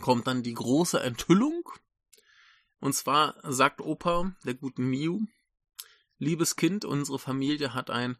kommt 0.00 0.26
dann 0.26 0.42
die 0.42 0.54
große 0.54 1.00
Enthüllung. 1.00 1.68
Und 2.86 2.92
zwar 2.92 3.34
sagt 3.42 3.80
Opa 3.80 4.30
der 4.44 4.54
guten 4.54 4.88
Miu, 4.88 5.26
liebes 6.18 6.54
Kind, 6.54 6.84
unsere 6.84 7.18
Familie 7.18 7.74
hat 7.74 7.90
ein 7.90 8.16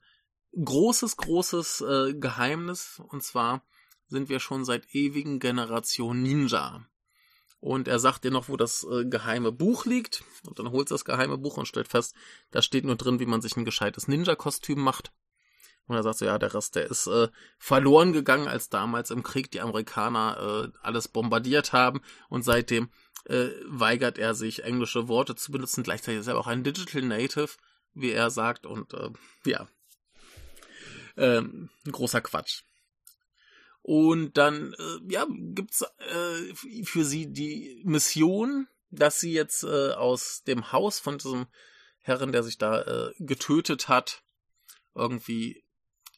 großes, 0.60 1.16
großes 1.18 1.82
äh, 1.82 2.14
Geheimnis. 2.14 3.00
Und 3.06 3.22
zwar 3.22 3.62
sind 4.08 4.28
wir 4.28 4.40
schon 4.40 4.64
seit 4.64 4.92
ewigen 4.92 5.38
Generationen 5.38 6.24
Ninja. 6.24 6.84
Und 7.60 7.86
er 7.86 8.00
sagt 8.00 8.24
dir 8.24 8.32
noch, 8.32 8.48
wo 8.48 8.56
das 8.56 8.84
äh, 8.90 9.04
geheime 9.04 9.52
Buch 9.52 9.86
liegt. 9.86 10.24
Und 10.44 10.58
dann 10.58 10.72
holt 10.72 10.90
das 10.90 11.04
geheime 11.04 11.38
Buch 11.38 11.58
und 11.58 11.68
stellt 11.68 11.86
fest, 11.86 12.16
da 12.50 12.60
steht 12.60 12.84
nur 12.84 12.96
drin, 12.96 13.20
wie 13.20 13.26
man 13.26 13.42
sich 13.42 13.56
ein 13.56 13.64
gescheites 13.64 14.08
Ninja-Kostüm 14.08 14.80
macht. 14.80 15.12
Und 15.86 15.94
er 15.94 16.02
sagt 16.02 16.18
so, 16.18 16.24
ja, 16.24 16.38
der 16.38 16.52
Rest, 16.52 16.74
der 16.74 16.90
ist 16.90 17.06
äh, 17.06 17.28
verloren 17.58 18.12
gegangen, 18.12 18.48
als 18.48 18.68
damals 18.68 19.12
im 19.12 19.22
Krieg 19.22 19.52
die 19.52 19.60
Amerikaner 19.60 20.72
äh, 20.74 20.78
alles 20.82 21.06
bombardiert 21.06 21.72
haben. 21.72 22.00
Und 22.28 22.42
seitdem 22.42 22.90
äh, 23.26 23.50
weigert 23.66 24.18
er 24.18 24.34
sich, 24.34 24.64
englische 24.64 25.08
Worte 25.08 25.34
zu 25.34 25.52
benutzen. 25.52 25.82
Gleichzeitig 25.82 26.20
ist 26.20 26.26
er 26.26 26.38
auch 26.38 26.46
ein 26.46 26.64
Digital 26.64 27.02
Native, 27.02 27.50
wie 27.94 28.12
er 28.12 28.30
sagt. 28.30 28.66
Und 28.66 28.94
äh, 28.94 29.10
ja, 29.44 29.68
ähm, 31.16 31.70
großer 31.90 32.20
Quatsch. 32.20 32.62
Und 33.82 34.36
dann, 34.36 34.74
äh, 34.74 35.12
ja, 35.12 35.26
gibt's 35.28 35.82
äh, 35.82 36.54
für 36.84 37.04
sie 37.04 37.32
die 37.32 37.82
Mission, 37.84 38.68
dass 38.90 39.20
sie 39.20 39.32
jetzt 39.32 39.62
äh, 39.64 39.92
aus 39.92 40.42
dem 40.44 40.72
Haus 40.72 40.98
von 40.98 41.18
diesem 41.18 41.46
Herren, 41.98 42.32
der 42.32 42.42
sich 42.42 42.58
da 42.58 42.82
äh, 42.82 43.12
getötet 43.18 43.88
hat, 43.88 44.22
irgendwie 44.94 45.64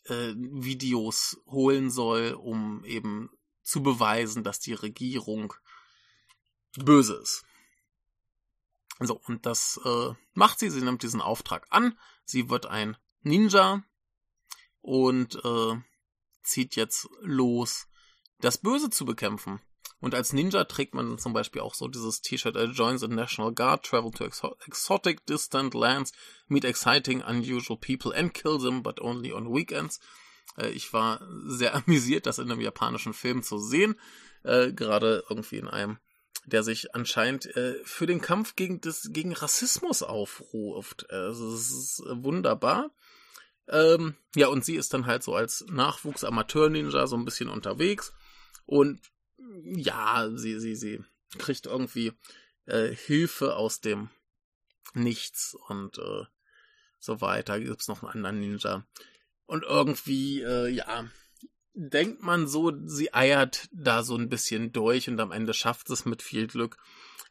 äh, 0.04 0.34
Videos 0.36 1.38
holen 1.46 1.90
soll, 1.90 2.32
um 2.32 2.84
eben 2.84 3.30
zu 3.62 3.82
beweisen, 3.82 4.44
dass 4.44 4.60
die 4.60 4.74
Regierung 4.74 5.54
böse 6.84 7.14
ist. 7.14 7.44
So, 9.00 9.20
und 9.26 9.46
das 9.46 9.80
äh, 9.84 10.12
macht 10.34 10.58
sie. 10.58 10.70
Sie 10.70 10.82
nimmt 10.82 11.02
diesen 11.02 11.20
Auftrag 11.20 11.66
an. 11.70 11.96
Sie 12.24 12.50
wird 12.50 12.66
ein 12.66 12.96
Ninja 13.22 13.84
und 14.80 15.36
äh, 15.44 15.76
zieht 16.42 16.76
jetzt 16.76 17.08
los, 17.20 17.88
das 18.40 18.58
Böse 18.58 18.90
zu 18.90 19.04
bekämpfen. 19.04 19.60
Und 20.00 20.14
als 20.14 20.32
Ninja 20.32 20.64
trägt 20.64 20.94
man 20.94 21.18
zum 21.18 21.32
Beispiel 21.32 21.60
auch 21.60 21.74
so 21.74 21.88
dieses 21.88 22.20
T-Shirt, 22.20 22.56
uh, 22.56 22.64
joins 22.66 23.00
the 23.00 23.08
National 23.08 23.52
Guard, 23.52 23.84
travel 23.84 24.12
to 24.12 24.24
exo 24.24 24.56
exotic 24.66 25.26
distant 25.26 25.74
lands, 25.74 26.12
meet 26.46 26.64
exciting 26.64 27.20
unusual 27.22 27.76
people 27.76 28.12
and 28.16 28.32
kill 28.32 28.58
them, 28.58 28.82
but 28.82 29.00
only 29.00 29.32
on 29.32 29.52
weekends. 29.52 29.98
Äh, 30.56 30.70
ich 30.70 30.92
war 30.92 31.20
sehr 31.46 31.74
amüsiert, 31.86 32.26
das 32.26 32.38
in 32.38 32.50
einem 32.50 32.60
japanischen 32.60 33.12
Film 33.12 33.42
zu 33.42 33.58
sehen, 33.58 33.98
äh, 34.44 34.72
gerade 34.72 35.24
irgendwie 35.28 35.56
in 35.56 35.66
einem, 35.66 35.98
der 36.48 36.62
sich 36.62 36.94
anscheinend 36.94 37.46
äh, 37.56 37.82
für 37.84 38.06
den 38.06 38.20
Kampf 38.20 38.56
gegen, 38.56 38.80
das, 38.80 39.10
gegen 39.12 39.32
Rassismus 39.32 40.02
aufruft. 40.02 41.10
Also, 41.10 41.54
es 41.54 41.70
ist 41.70 42.02
wunderbar. 42.06 42.90
Ähm, 43.68 44.14
ja, 44.34 44.48
und 44.48 44.64
sie 44.64 44.76
ist 44.76 44.94
dann 44.94 45.06
halt 45.06 45.22
so 45.22 45.34
als 45.34 45.64
Nachwuchs-Amateur-Ninja 45.68 47.06
so 47.06 47.16
ein 47.16 47.24
bisschen 47.24 47.48
unterwegs 47.48 48.12
und 48.64 49.00
ja, 49.62 50.30
sie, 50.34 50.58
sie, 50.58 50.74
sie 50.74 51.04
kriegt 51.38 51.66
irgendwie 51.66 52.12
äh, 52.66 52.88
Hilfe 52.88 53.56
aus 53.56 53.80
dem 53.80 54.10
Nichts 54.94 55.56
und 55.68 55.98
äh, 55.98 56.24
so 56.98 57.20
weiter. 57.20 57.60
Gibt's 57.60 57.88
noch 57.88 58.02
einen 58.02 58.26
anderen 58.26 58.40
Ninja. 58.40 58.86
Und 59.46 59.64
irgendwie, 59.64 60.42
äh, 60.42 60.68
ja, 60.68 61.08
denkt 61.78 62.22
man 62.22 62.48
so, 62.48 62.72
sie 62.86 63.14
eiert 63.14 63.68
da 63.72 64.02
so 64.02 64.16
ein 64.16 64.28
bisschen 64.28 64.72
durch 64.72 65.08
und 65.08 65.20
am 65.20 65.30
Ende 65.30 65.54
schafft 65.54 65.88
es 65.90 66.04
mit 66.04 66.22
viel 66.22 66.48
Glück. 66.48 66.76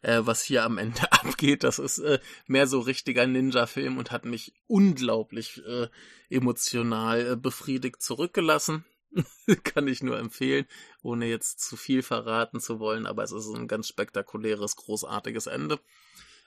Äh, 0.02 0.22
was 0.24 0.44
hier 0.44 0.64
am 0.64 0.78
Ende 0.78 1.02
abgeht, 1.12 1.64
das 1.64 1.80
ist 1.80 2.00
äh, 2.00 2.20
mehr 2.46 2.68
so 2.68 2.80
richtiger 2.80 3.28
Ninja-Film 3.28 3.98
und 3.98 4.12
hat 4.12 4.26
mich 4.26 4.54
unglaublich 4.68 5.62
äh, 5.66 5.88
emotional 6.30 7.34
äh, 7.34 7.36
befriedigt 7.36 8.02
zurückgelassen. 8.02 8.86
Kann 9.64 9.88
ich 9.88 10.04
nur 10.04 10.18
empfehlen, 10.18 10.66
ohne 11.02 11.26
jetzt 11.26 11.60
zu 11.60 11.76
viel 11.76 12.04
verraten 12.04 12.60
zu 12.60 12.80
wollen, 12.80 13.06
aber 13.06 13.24
es 13.24 13.32
ist 13.32 13.48
ein 13.54 13.68
ganz 13.68 13.88
spektakuläres, 13.88 14.76
großartiges 14.76 15.48
Ende. 15.48 15.80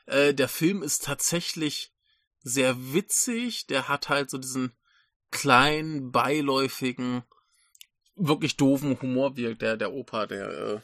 Äh, 0.06 0.32
der 0.32 0.48
Film 0.48 0.82
ist 0.82 1.04
tatsächlich 1.04 1.92
sehr 2.42 2.94
witzig, 2.94 3.66
der 3.66 3.88
hat 3.88 4.08
halt 4.08 4.30
so 4.30 4.38
diesen 4.38 4.72
kleinen, 5.30 6.12
beiläufigen, 6.12 7.24
wirklich 8.20 8.56
doofen 8.56 9.00
Humor 9.00 9.36
wirkt, 9.36 9.62
der, 9.62 9.76
der 9.76 9.92
Opa, 9.92 10.26
der 10.26 10.48
äh, 10.50 10.80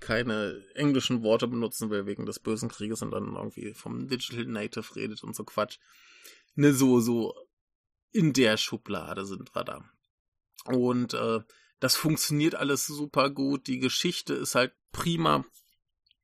keine 0.00 0.62
englischen 0.74 1.22
Worte 1.22 1.48
benutzen 1.48 1.90
will 1.90 2.06
wegen 2.06 2.26
des 2.26 2.40
bösen 2.40 2.68
Krieges 2.68 3.00
und 3.02 3.12
dann 3.12 3.36
irgendwie 3.36 3.72
vom 3.74 4.08
Digital 4.08 4.44
Native 4.44 4.96
redet 4.96 5.22
und 5.24 5.34
so 5.34 5.44
Quatsch. 5.44 5.78
Ne, 6.54 6.72
so, 6.72 7.00
so 7.00 7.34
in 8.12 8.32
der 8.32 8.56
Schublade 8.56 9.24
sind 9.24 9.54
wir 9.54 9.64
da. 9.64 9.84
Und 10.66 11.14
äh, 11.14 11.40
das 11.80 11.96
funktioniert 11.96 12.54
alles 12.54 12.86
super 12.86 13.30
gut. 13.30 13.66
Die 13.66 13.78
Geschichte 13.78 14.34
ist 14.34 14.54
halt 14.54 14.72
prima, 14.92 15.44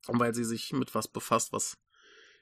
weil 0.06 0.34
sie 0.34 0.44
sich 0.44 0.72
mit 0.72 0.94
was 0.94 1.08
befasst, 1.08 1.52
was 1.52 1.78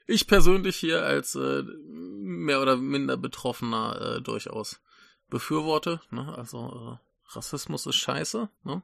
ich 0.07 0.27
persönlich 0.27 0.75
hier 0.77 1.03
als 1.03 1.35
äh, 1.35 1.63
mehr 1.63 2.61
oder 2.61 2.77
minder 2.77 3.17
Betroffener 3.17 4.17
äh, 4.17 4.21
durchaus 4.21 4.81
befürworte. 5.29 6.01
Ne? 6.09 6.35
Also 6.37 6.99
äh, 6.99 7.08
Rassismus 7.29 7.85
ist 7.85 7.95
scheiße. 7.95 8.49
Ne? 8.63 8.83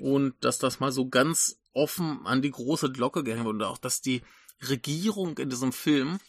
Und 0.00 0.34
dass 0.44 0.58
das 0.58 0.80
mal 0.80 0.92
so 0.92 1.08
ganz 1.08 1.60
offen 1.72 2.26
an 2.26 2.42
die 2.42 2.50
große 2.50 2.90
Glocke 2.92 3.22
gehängt 3.22 3.44
wird 3.44 3.54
und 3.54 3.62
auch, 3.62 3.78
dass 3.78 4.00
die 4.00 4.22
Regierung 4.68 5.38
in 5.38 5.50
diesem 5.50 5.72
Film, 5.72 6.20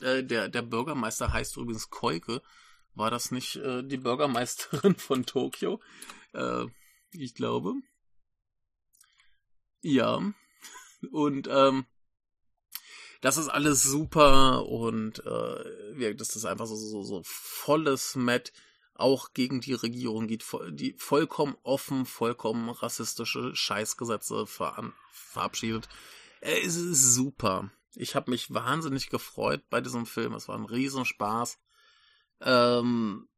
äh, 0.00 0.22
der, 0.24 0.48
der 0.48 0.62
Bürgermeister 0.62 1.32
heißt 1.32 1.56
übrigens 1.56 1.90
Koike, 1.90 2.42
war 2.94 3.10
das 3.10 3.30
nicht 3.30 3.56
äh, 3.56 3.82
die 3.82 3.98
Bürgermeisterin 3.98 4.94
von 4.96 5.24
Tokio? 5.24 5.80
Äh, 6.32 6.66
ich 7.12 7.34
glaube. 7.34 7.74
Ja. 9.80 10.20
Und 11.12 11.48
ähm, 11.48 11.86
das 13.20 13.36
ist 13.36 13.48
alles 13.48 13.82
super 13.82 14.66
und 14.66 15.24
äh, 15.24 16.14
das 16.14 16.36
ist 16.36 16.44
einfach 16.44 16.66
so, 16.66 16.76
so, 16.76 17.02
so 17.02 17.22
volles 17.24 18.16
Met 18.16 18.52
auch 18.98 19.32
gegen 19.32 19.60
die 19.60 19.74
Regierung 19.74 20.26
geht, 20.26 20.44
die 20.70 20.94
vollkommen 20.98 21.56
offen, 21.62 22.04
vollkommen 22.04 22.68
rassistische 22.68 23.54
Scheißgesetze 23.54 24.46
ver 24.46 24.92
verabschiedet. 25.10 25.88
Äh, 26.40 26.60
es 26.60 26.76
ist 26.76 27.14
super. 27.14 27.70
Ich 27.94 28.14
habe 28.14 28.30
mich 28.30 28.52
wahnsinnig 28.52 29.08
gefreut 29.08 29.62
bei 29.70 29.80
diesem 29.80 30.04
Film. 30.04 30.34
Es 30.34 30.48
war 30.48 30.56
ein 30.56 30.64
Riesenspaß. 30.64 31.58
Ähm, 32.40 33.28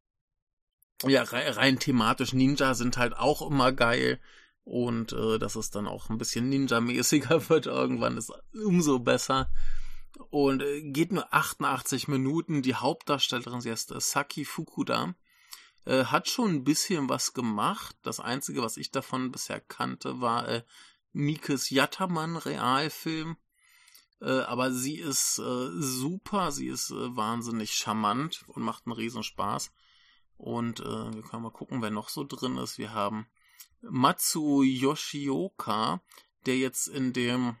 ja, 1.03 1.23
rein, 1.23 1.79
thematisch 1.79 2.33
Ninja 2.33 2.73
sind 2.73 2.97
halt 2.97 3.15
auch 3.15 3.47
immer 3.47 3.71
geil. 3.71 4.19
Und 4.63 5.13
äh, 5.13 5.39
dass 5.39 5.55
es 5.55 5.71
dann 5.71 5.87
auch 5.87 6.09
ein 6.09 6.17
bisschen 6.17 6.49
Ninja-mäßiger 6.49 7.49
wird 7.49 7.65
irgendwann, 7.67 8.17
ist 8.17 8.31
umso 8.53 8.99
besser. 8.99 9.49
Und 10.29 10.61
äh, 10.61 10.81
geht 10.81 11.11
nur 11.11 11.33
88 11.33 12.07
Minuten. 12.07 12.61
Die 12.61 12.75
Hauptdarstellerin, 12.75 13.61
sie 13.61 13.71
heißt 13.71 13.91
äh, 13.91 13.99
Saki 13.99 14.45
Fukuda, 14.45 15.15
äh, 15.85 16.05
hat 16.05 16.27
schon 16.27 16.51
ein 16.51 16.63
bisschen 16.63 17.09
was 17.09 17.33
gemacht. 17.33 17.95
Das 18.03 18.19
Einzige, 18.19 18.61
was 18.61 18.77
ich 18.77 18.91
davon 18.91 19.31
bisher 19.31 19.59
kannte, 19.59 20.21
war 20.21 20.47
äh, 20.47 20.63
Mikes 21.13 21.69
Yattermann 21.69 22.37
Realfilm. 22.37 23.37
Äh, 24.21 24.41
aber 24.41 24.71
sie 24.71 24.97
ist 24.97 25.39
äh, 25.39 25.69
super, 25.73 26.51
sie 26.51 26.67
ist 26.67 26.91
äh, 26.91 27.15
wahnsinnig 27.15 27.73
charmant 27.73 28.43
und 28.47 28.63
macht 28.63 28.85
einen 28.85 28.95
riesen 28.95 29.23
Spaß. 29.23 29.71
Und 30.37 30.79
äh, 30.79 31.13
wir 31.13 31.21
können 31.23 31.43
mal 31.43 31.51
gucken, 31.51 31.81
wer 31.81 31.91
noch 31.91 32.09
so 32.09 32.23
drin 32.23 32.57
ist. 32.57 32.77
Wir 32.77 32.93
haben 32.93 33.27
Matsu 33.81 34.63
Yoshioka, 34.63 36.01
der 36.45 36.57
jetzt 36.57 36.87
in 36.87 37.13
dem 37.13 37.57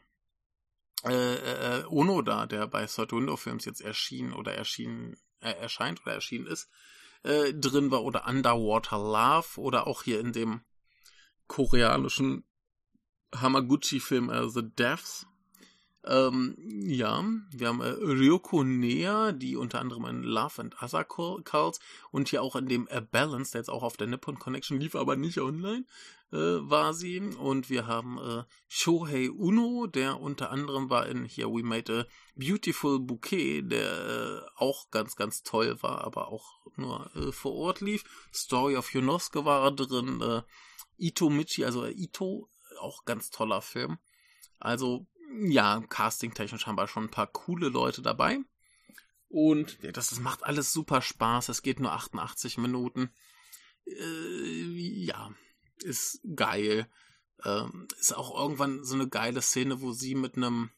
äh, 1.03 1.79
äh, 1.79 1.85
Ono 1.85 2.21
da, 2.21 2.45
der 2.45 2.67
bei 2.67 2.85
Third 2.85 3.11
Window 3.11 3.35
Films 3.35 3.65
jetzt 3.65 3.81
erschien 3.81 4.33
oder 4.33 4.53
erschienen, 4.53 5.17
äh, 5.39 5.51
erscheint 5.53 6.01
oder 6.01 6.13
erschienen 6.13 6.47
ist, 6.47 6.69
äh, 7.23 7.53
drin 7.53 7.91
war 7.91 8.03
oder 8.03 8.27
Underwater 8.27 8.97
Love 8.97 9.59
oder 9.59 9.87
auch 9.87 10.03
hier 10.03 10.19
in 10.19 10.33
dem 10.33 10.61
koreanischen 11.47 12.45
Hamaguchi-Film 13.35 14.29
äh, 14.29 14.49
The 14.49 14.63
Deaths 14.63 15.27
ähm, 16.03 16.55
ja, 16.57 17.23
wir 17.51 17.67
haben 17.67 17.81
äh, 17.81 17.89
Ryoko 17.89 18.63
Nea, 18.63 19.31
die 19.33 19.55
unter 19.55 19.79
anderem 19.79 20.05
in 20.05 20.23
Love 20.23 20.61
and 20.61 20.81
Other 20.81 21.03
Cults 21.03 21.79
und 22.11 22.29
hier 22.29 22.41
auch 22.41 22.55
in 22.55 22.67
dem 22.67 22.87
A 22.89 23.01
Balance, 23.01 23.51
der 23.51 23.61
jetzt 23.61 23.69
auch 23.69 23.83
auf 23.83 23.97
der 23.97 24.07
Nippon 24.07 24.39
Connection 24.39 24.79
lief, 24.79 24.95
aber 24.95 25.15
nicht 25.15 25.39
online, 25.39 25.85
äh, 26.31 26.37
war 26.37 26.93
sie. 26.93 27.19
Und 27.19 27.69
wir 27.69 27.85
haben 27.85 28.17
äh, 28.17 28.43
Shohei 28.67 29.29
Uno, 29.29 29.85
der 29.85 30.19
unter 30.19 30.49
anderem 30.49 30.89
war 30.89 31.05
in 31.05 31.25
hier 31.25 31.49
We 31.49 31.61
Made 31.61 31.99
a 31.99 32.05
Beautiful 32.35 32.99
Bouquet, 32.99 33.61
der 33.61 33.91
äh, 33.91 34.41
auch 34.55 34.89
ganz, 34.89 35.15
ganz 35.15 35.43
toll 35.43 35.77
war, 35.83 36.03
aber 36.03 36.29
auch 36.29 36.61
nur 36.77 37.15
äh, 37.15 37.31
vor 37.31 37.53
Ort 37.53 37.81
lief. 37.81 38.03
Story 38.33 38.75
of 38.75 38.91
Yonosuke 38.93 39.45
war 39.45 39.71
drin, 39.71 40.19
äh, 40.21 40.41
Ito 40.97 41.29
Michi, 41.29 41.63
also 41.63 41.85
Ito, 41.85 42.49
auch 42.79 43.05
ganz 43.05 43.29
toller 43.29 43.61
Film. 43.61 43.99
Also 44.59 45.07
ja, 45.39 45.81
castingtechnisch 45.89 46.67
haben 46.67 46.77
wir 46.77 46.87
schon 46.87 47.05
ein 47.05 47.11
paar 47.11 47.27
coole 47.27 47.69
Leute 47.69 48.01
dabei. 48.01 48.39
Und 49.29 49.81
ja, 49.81 49.91
das, 49.91 50.09
das 50.09 50.19
macht 50.19 50.43
alles 50.43 50.73
super 50.73 51.01
Spaß. 51.01 51.49
Es 51.49 51.61
geht 51.61 51.79
nur 51.79 51.93
88 51.93 52.57
Minuten. 52.57 53.11
Äh, 53.85 54.63
ja, 55.05 55.31
ist 55.83 56.21
geil. 56.35 56.87
Ähm, 57.45 57.87
ist 57.99 58.15
auch 58.15 58.37
irgendwann 58.37 58.83
so 58.83 58.95
eine 58.95 59.07
geile 59.07 59.41
Szene, 59.41 59.81
wo 59.81 59.93
sie 59.93 60.15
mit 60.15 60.35
einem, 60.35 60.69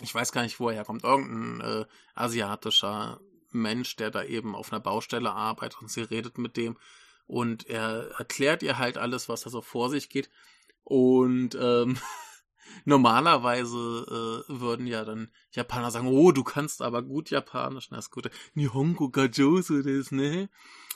ich 0.00 0.14
weiß 0.14 0.32
gar 0.32 0.42
nicht, 0.42 0.58
wo 0.58 0.68
er 0.68 0.76
herkommt, 0.76 1.04
irgendein 1.04 1.82
äh, 1.82 1.86
asiatischer 2.14 3.20
Mensch, 3.50 3.96
der 3.96 4.10
da 4.10 4.24
eben 4.24 4.54
auf 4.54 4.72
einer 4.72 4.80
Baustelle 4.80 5.32
arbeitet 5.32 5.80
und 5.80 5.90
sie 5.90 6.02
redet 6.02 6.38
mit 6.38 6.56
dem 6.56 6.78
und 7.30 7.68
er 7.68 8.10
erklärt 8.18 8.64
ihr 8.64 8.78
halt 8.78 8.98
alles, 8.98 9.28
was 9.28 9.42
da 9.42 9.50
so 9.50 9.62
vor 9.62 9.88
sich 9.88 10.08
geht. 10.08 10.28
Und 10.82 11.54
ähm, 11.54 11.96
normalerweise 12.84 14.44
äh, 14.48 14.60
würden 14.60 14.86
ja 14.86 15.04
dann 15.04 15.30
Japaner 15.52 15.90
sagen, 15.90 16.08
oh, 16.08 16.32
du 16.32 16.44
kannst 16.44 16.82
aber 16.82 17.02
gut 17.02 17.30
Japanisch, 17.30 17.88
na 17.90 17.98
ist 17.98 18.10
gut. 18.10 18.30
Nihongo 18.54 19.10
Gajosu 19.10 19.82
das, 19.82 20.10
ne? 20.10 20.48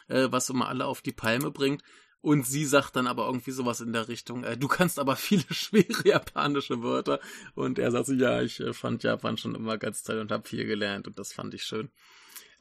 Äh, 0.09 0.29
was 0.31 0.51
immer 0.51 0.68
alle 0.68 0.87
auf 0.87 1.03
die 1.03 1.12
Palme 1.12 1.51
bringt. 1.51 1.83
Und 2.20 2.47
sie 2.47 2.64
sagt 2.64 2.97
dann 2.97 3.07
aber 3.07 3.27
irgendwie 3.27 3.51
sowas 3.51 3.83
in 3.83 3.93
der 3.93 4.09
Richtung, 4.09 4.45
äh, 4.45 4.57
du 4.57 4.66
kannst 4.66 4.99
aber 4.99 5.14
viele 5.14 5.45
schwere 5.51 6.09
japanische 6.09 6.83
Wörter. 6.83 7.20
Und 7.55 7.79
er 7.79 7.91
sagt 7.91 8.07
so, 8.07 8.14
ja, 8.14 8.41
ich 8.41 8.61
äh, 8.61 8.72
fand 8.72 9.03
Japan 9.03 9.37
schon 9.37 9.55
immer 9.55 9.77
ganz 9.77 10.03
toll 10.03 10.18
und 10.18 10.33
habe 10.33 10.49
viel 10.49 10.64
gelernt 10.64 11.07
und 11.07 11.18
das 11.18 11.35
fand 11.35 11.53
ich 11.53 11.64
schön. 11.64 11.91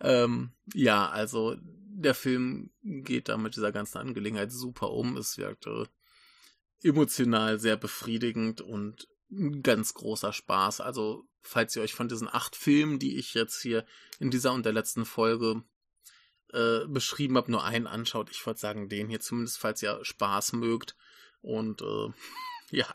Ähm, 0.02 0.52
ja, 0.74 1.08
also 1.10 1.56
der 1.62 2.14
Film 2.14 2.72
geht 2.82 3.30
da 3.30 3.38
mit 3.38 3.56
dieser 3.56 3.72
ganzen 3.72 4.00
Angelegenheit 4.00 4.52
super 4.52 4.92
um. 4.92 5.16
Es 5.16 5.38
wirkt 5.38 5.68
äh, 5.68 5.86
emotional 6.84 7.60
sehr 7.60 7.78
befriedigend 7.78 8.62
und 8.62 9.08
ein 9.32 9.64
ganz 9.64 9.94
großer 9.94 10.34
Spaß. 10.34 10.82
Also, 10.82 11.28
falls 11.42 11.76
ihr 11.76 11.82
euch 11.82 11.94
von 11.94 12.08
diesen 12.08 12.28
acht 12.28 12.56
Filmen, 12.56 13.00
die 13.00 13.18
ich 13.18 13.34
jetzt 13.34 13.62
hier 13.62 13.86
in 14.20 14.32
dieser 14.32 14.54
und 14.54 14.66
der 14.66 14.74
letzten 14.74 15.06
Folge 15.06 15.64
äh, 16.52 16.86
beschrieben 16.88 17.38
habe, 17.38 17.52
nur 17.52 17.64
einen 17.64 17.88
anschaut, 17.88 18.30
ich 18.30 18.46
würde 18.46 18.60
sagen, 18.60 18.90
den 18.90 19.10
hier 19.10 19.20
zumindest, 19.20 19.58
falls 19.58 19.82
ihr 19.82 20.00
Spaß 20.04 20.54
mögt. 20.54 20.96
Und 21.42 21.82
äh, 21.82 22.10
ja, 22.70 22.88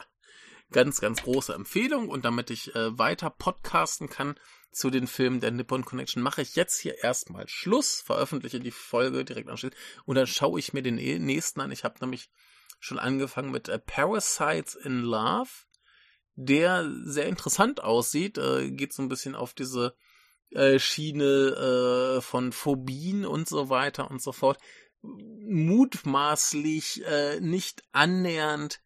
ganz, 0.71 1.01
ganz 1.01 1.23
große 1.23 1.55
Empfehlung. 1.55 2.09
Und 2.09 2.25
damit 2.25 2.51
ich 2.51 2.75
äh, 2.75 2.97
weiter 2.99 3.31
podcasten 3.31 4.09
kann 4.09 4.39
zu 4.71 4.91
den 4.91 5.07
Filmen 5.07 5.41
der 5.41 5.51
Nippon 5.51 5.85
Connection, 5.85 6.23
mache 6.23 6.43
ich 6.43 6.55
jetzt 6.55 6.79
hier 6.79 7.03
erstmal 7.03 7.49
Schluss, 7.49 8.01
veröffentliche 8.01 8.61
die 8.61 8.71
Folge 8.71 9.25
direkt 9.25 9.49
anschließend 9.49 9.81
und 10.05 10.15
dann 10.15 10.27
schaue 10.27 10.61
ich 10.61 10.73
mir 10.73 10.83
den 10.83 10.97
nächsten 10.97 11.61
an. 11.61 11.73
Ich 11.73 11.85
habe 11.85 11.97
nämlich 12.01 12.31
schon 12.79 12.99
angefangen 12.99 13.51
mit 13.51 13.69
äh, 13.69 13.79
Parasites 13.79 14.75
in 14.75 15.01
Love, 15.01 15.51
der 16.35 16.91
sehr 17.05 17.27
interessant 17.27 17.83
aussieht, 17.83 18.39
äh, 18.39 18.71
geht 18.71 18.93
so 18.93 19.03
ein 19.03 19.09
bisschen 19.09 19.35
auf 19.35 19.55
diese 19.55 19.97
äh, 20.51 20.79
Schiene 20.79 22.17
äh, 22.17 22.21
von 22.21 22.53
Phobien 22.53 23.27
und 23.27 23.49
so 23.49 23.69
weiter 23.69 24.11
und 24.11 24.23
so 24.23 24.33
fort. 24.33 24.59
Mutmaßlich 25.03 27.05
äh, 27.05 27.41
nicht 27.41 27.83
annähernd 27.93 28.81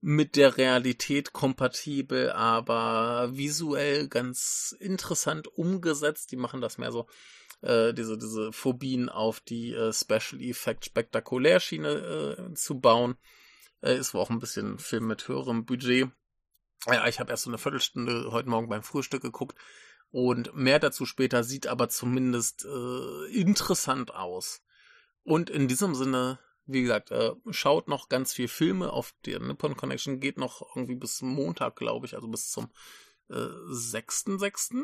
mit 0.00 0.34
der 0.34 0.56
Realität 0.56 1.32
kompatibel, 1.32 2.32
aber 2.32 3.30
visuell 3.32 4.08
ganz 4.08 4.74
interessant 4.80 5.46
umgesetzt. 5.46 6.32
Die 6.32 6.36
machen 6.36 6.60
das 6.60 6.76
mehr 6.76 6.90
so, 6.90 7.06
äh, 7.62 7.94
diese, 7.94 8.18
diese 8.18 8.52
Phobien 8.52 9.08
auf 9.08 9.40
die 9.40 9.72
äh, 9.72 9.92
Special 9.92 10.40
Effect 10.40 10.84
Spektakulärschiene 10.84 11.88
äh, 12.50 12.54
zu 12.54 12.80
bauen. 12.80 13.16
Äh, 13.80 13.96
ist 13.96 14.14
wohl 14.14 14.20
auch 14.20 14.30
ein 14.30 14.38
bisschen 14.38 14.78
Film 14.78 15.06
mit 15.06 15.26
höherem 15.28 15.64
Budget. 15.64 16.10
Ja, 16.86 17.06
ich 17.06 17.20
habe 17.20 17.30
erst 17.30 17.44
so 17.44 17.50
eine 17.50 17.58
Viertelstunde 17.58 18.32
heute 18.32 18.48
Morgen 18.48 18.68
beim 18.68 18.82
Frühstück 18.82 19.22
geguckt 19.22 19.56
und 20.10 20.54
mehr 20.54 20.78
dazu 20.78 21.06
später 21.06 21.44
sieht 21.44 21.66
aber 21.66 21.88
zumindest 21.88 22.64
äh, 22.64 23.26
interessant 23.32 24.14
aus. 24.14 24.62
Und 25.22 25.48
in 25.48 25.68
diesem 25.68 25.94
Sinne 25.94 26.40
wie 26.66 26.82
gesagt, 26.82 27.10
äh, 27.10 27.32
schaut 27.50 27.88
noch 27.88 28.08
ganz 28.08 28.32
viel 28.32 28.48
Filme 28.48 28.92
auf 28.92 29.14
der 29.26 29.40
Nippon 29.40 29.76
Connection, 29.76 30.20
geht 30.20 30.38
noch 30.38 30.62
irgendwie 30.74 30.94
bis 30.94 31.22
Montag, 31.22 31.76
glaube 31.76 32.06
ich, 32.06 32.14
also 32.14 32.28
bis 32.28 32.50
zum 32.50 32.70
äh, 33.28 33.34
6.6. 33.34 34.82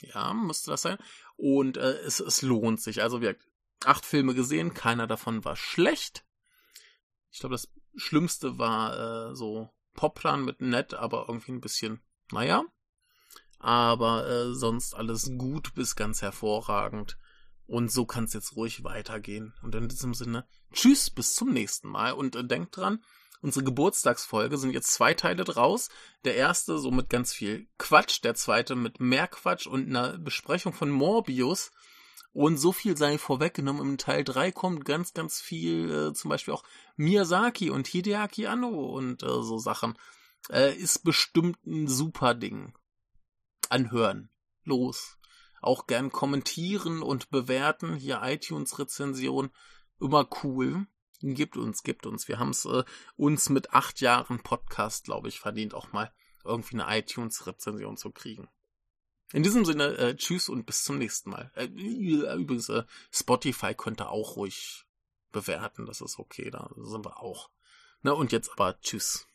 Ja, 0.00 0.32
müsste 0.34 0.70
das 0.70 0.82
sein. 0.82 0.98
Und 1.36 1.76
äh, 1.76 1.98
es, 2.00 2.20
es 2.20 2.42
lohnt 2.42 2.80
sich. 2.80 3.02
Also 3.02 3.20
wir 3.20 3.36
acht 3.84 4.04
Filme 4.04 4.34
gesehen, 4.34 4.74
keiner 4.74 5.06
davon 5.06 5.44
war 5.44 5.56
schlecht. 5.56 6.24
Ich 7.30 7.40
glaube, 7.40 7.54
das 7.54 7.68
Schlimmste 7.96 8.58
war 8.58 9.30
äh, 9.30 9.34
so 9.34 9.70
Poplan 9.94 10.44
mit 10.44 10.60
nett, 10.60 10.94
aber 10.94 11.26
irgendwie 11.28 11.52
ein 11.52 11.60
bisschen, 11.60 12.00
naja. 12.30 12.64
Aber 13.58 14.28
äh, 14.28 14.54
sonst 14.54 14.94
alles 14.94 15.30
gut 15.38 15.74
bis 15.74 15.94
ganz 15.94 16.22
hervorragend. 16.22 17.16
Und 17.66 17.92
so 17.92 18.04
kann 18.04 18.24
es 18.24 18.32
jetzt 18.32 18.56
ruhig 18.56 18.84
weitergehen. 18.84 19.54
Und 19.62 19.74
in 19.74 19.88
diesem 19.88 20.14
Sinne, 20.14 20.46
tschüss, 20.72 21.10
bis 21.10 21.34
zum 21.34 21.52
nächsten 21.52 21.88
Mal. 21.88 22.12
Und 22.12 22.34
äh, 22.34 22.44
denkt 22.44 22.76
dran, 22.76 23.02
unsere 23.42 23.64
Geburtstagsfolge 23.64 24.56
sind 24.56 24.72
jetzt 24.72 24.92
zwei 24.92 25.12
Teile 25.14 25.44
draus. 25.44 25.90
Der 26.24 26.36
erste 26.36 26.78
so 26.78 26.90
mit 26.90 27.10
ganz 27.10 27.34
viel 27.34 27.68
Quatsch, 27.78 28.24
der 28.24 28.34
zweite 28.34 28.74
mit 28.74 29.00
mehr 29.00 29.28
Quatsch 29.28 29.66
und 29.66 29.88
einer 29.88 30.18
Besprechung 30.18 30.72
von 30.72 30.90
Morbius. 30.90 31.70
Und 32.32 32.56
so 32.56 32.72
viel 32.72 32.96
sei 32.96 33.18
vorweggenommen, 33.18 33.82
im 33.82 33.98
Teil 33.98 34.24
3 34.24 34.52
kommt 34.52 34.86
ganz, 34.86 35.12
ganz 35.12 35.38
viel, 35.38 35.90
äh, 35.90 36.12
zum 36.14 36.30
Beispiel 36.30 36.54
auch 36.54 36.64
Miyazaki 36.96 37.68
und 37.68 37.86
Hideaki 37.86 38.46
Anno 38.46 38.68
und 38.68 39.22
äh, 39.22 39.26
so 39.26 39.58
Sachen. 39.58 39.98
Äh, 40.48 40.74
ist 40.74 41.04
bestimmt 41.04 41.58
ein 41.66 41.88
super 41.88 42.34
Ding. 42.34 42.72
Anhören. 43.68 44.30
Los 44.64 45.18
auch 45.62 45.86
gern 45.86 46.10
kommentieren 46.10 47.02
und 47.02 47.30
bewerten. 47.30 47.94
Hier 47.94 48.20
iTunes-Rezension, 48.22 49.50
immer 50.00 50.28
cool. 50.42 50.86
Gibt 51.22 51.56
uns, 51.56 51.84
gibt 51.84 52.04
uns. 52.04 52.26
Wir 52.26 52.38
haben 52.38 52.50
es 52.50 52.64
äh, 52.64 52.82
uns 53.16 53.48
mit 53.48 53.72
acht 53.72 54.00
Jahren 54.00 54.42
Podcast, 54.42 55.04
glaube 55.04 55.28
ich, 55.28 55.38
verdient, 55.38 55.72
auch 55.72 55.92
mal 55.92 56.12
irgendwie 56.44 56.80
eine 56.80 56.98
iTunes-Rezension 56.98 57.96
zu 57.96 58.10
kriegen. 58.10 58.48
In 59.32 59.42
diesem 59.42 59.64
Sinne, 59.64 59.96
äh, 59.96 60.16
tschüss 60.16 60.48
und 60.48 60.66
bis 60.66 60.82
zum 60.82 60.98
nächsten 60.98 61.30
Mal. 61.30 61.50
Äh, 61.54 61.66
übrigens, 61.66 62.68
äh, 62.68 62.82
Spotify 63.12 63.74
könnte 63.74 64.08
auch 64.08 64.36
ruhig 64.36 64.84
bewerten, 65.30 65.86
das 65.86 66.00
ist 66.00 66.18
okay, 66.18 66.50
da 66.50 66.70
sind 66.76 67.04
wir 67.04 67.22
auch. 67.22 67.50
Na 68.02 68.12
und 68.12 68.32
jetzt 68.32 68.50
aber 68.50 68.78
tschüss. 68.80 69.26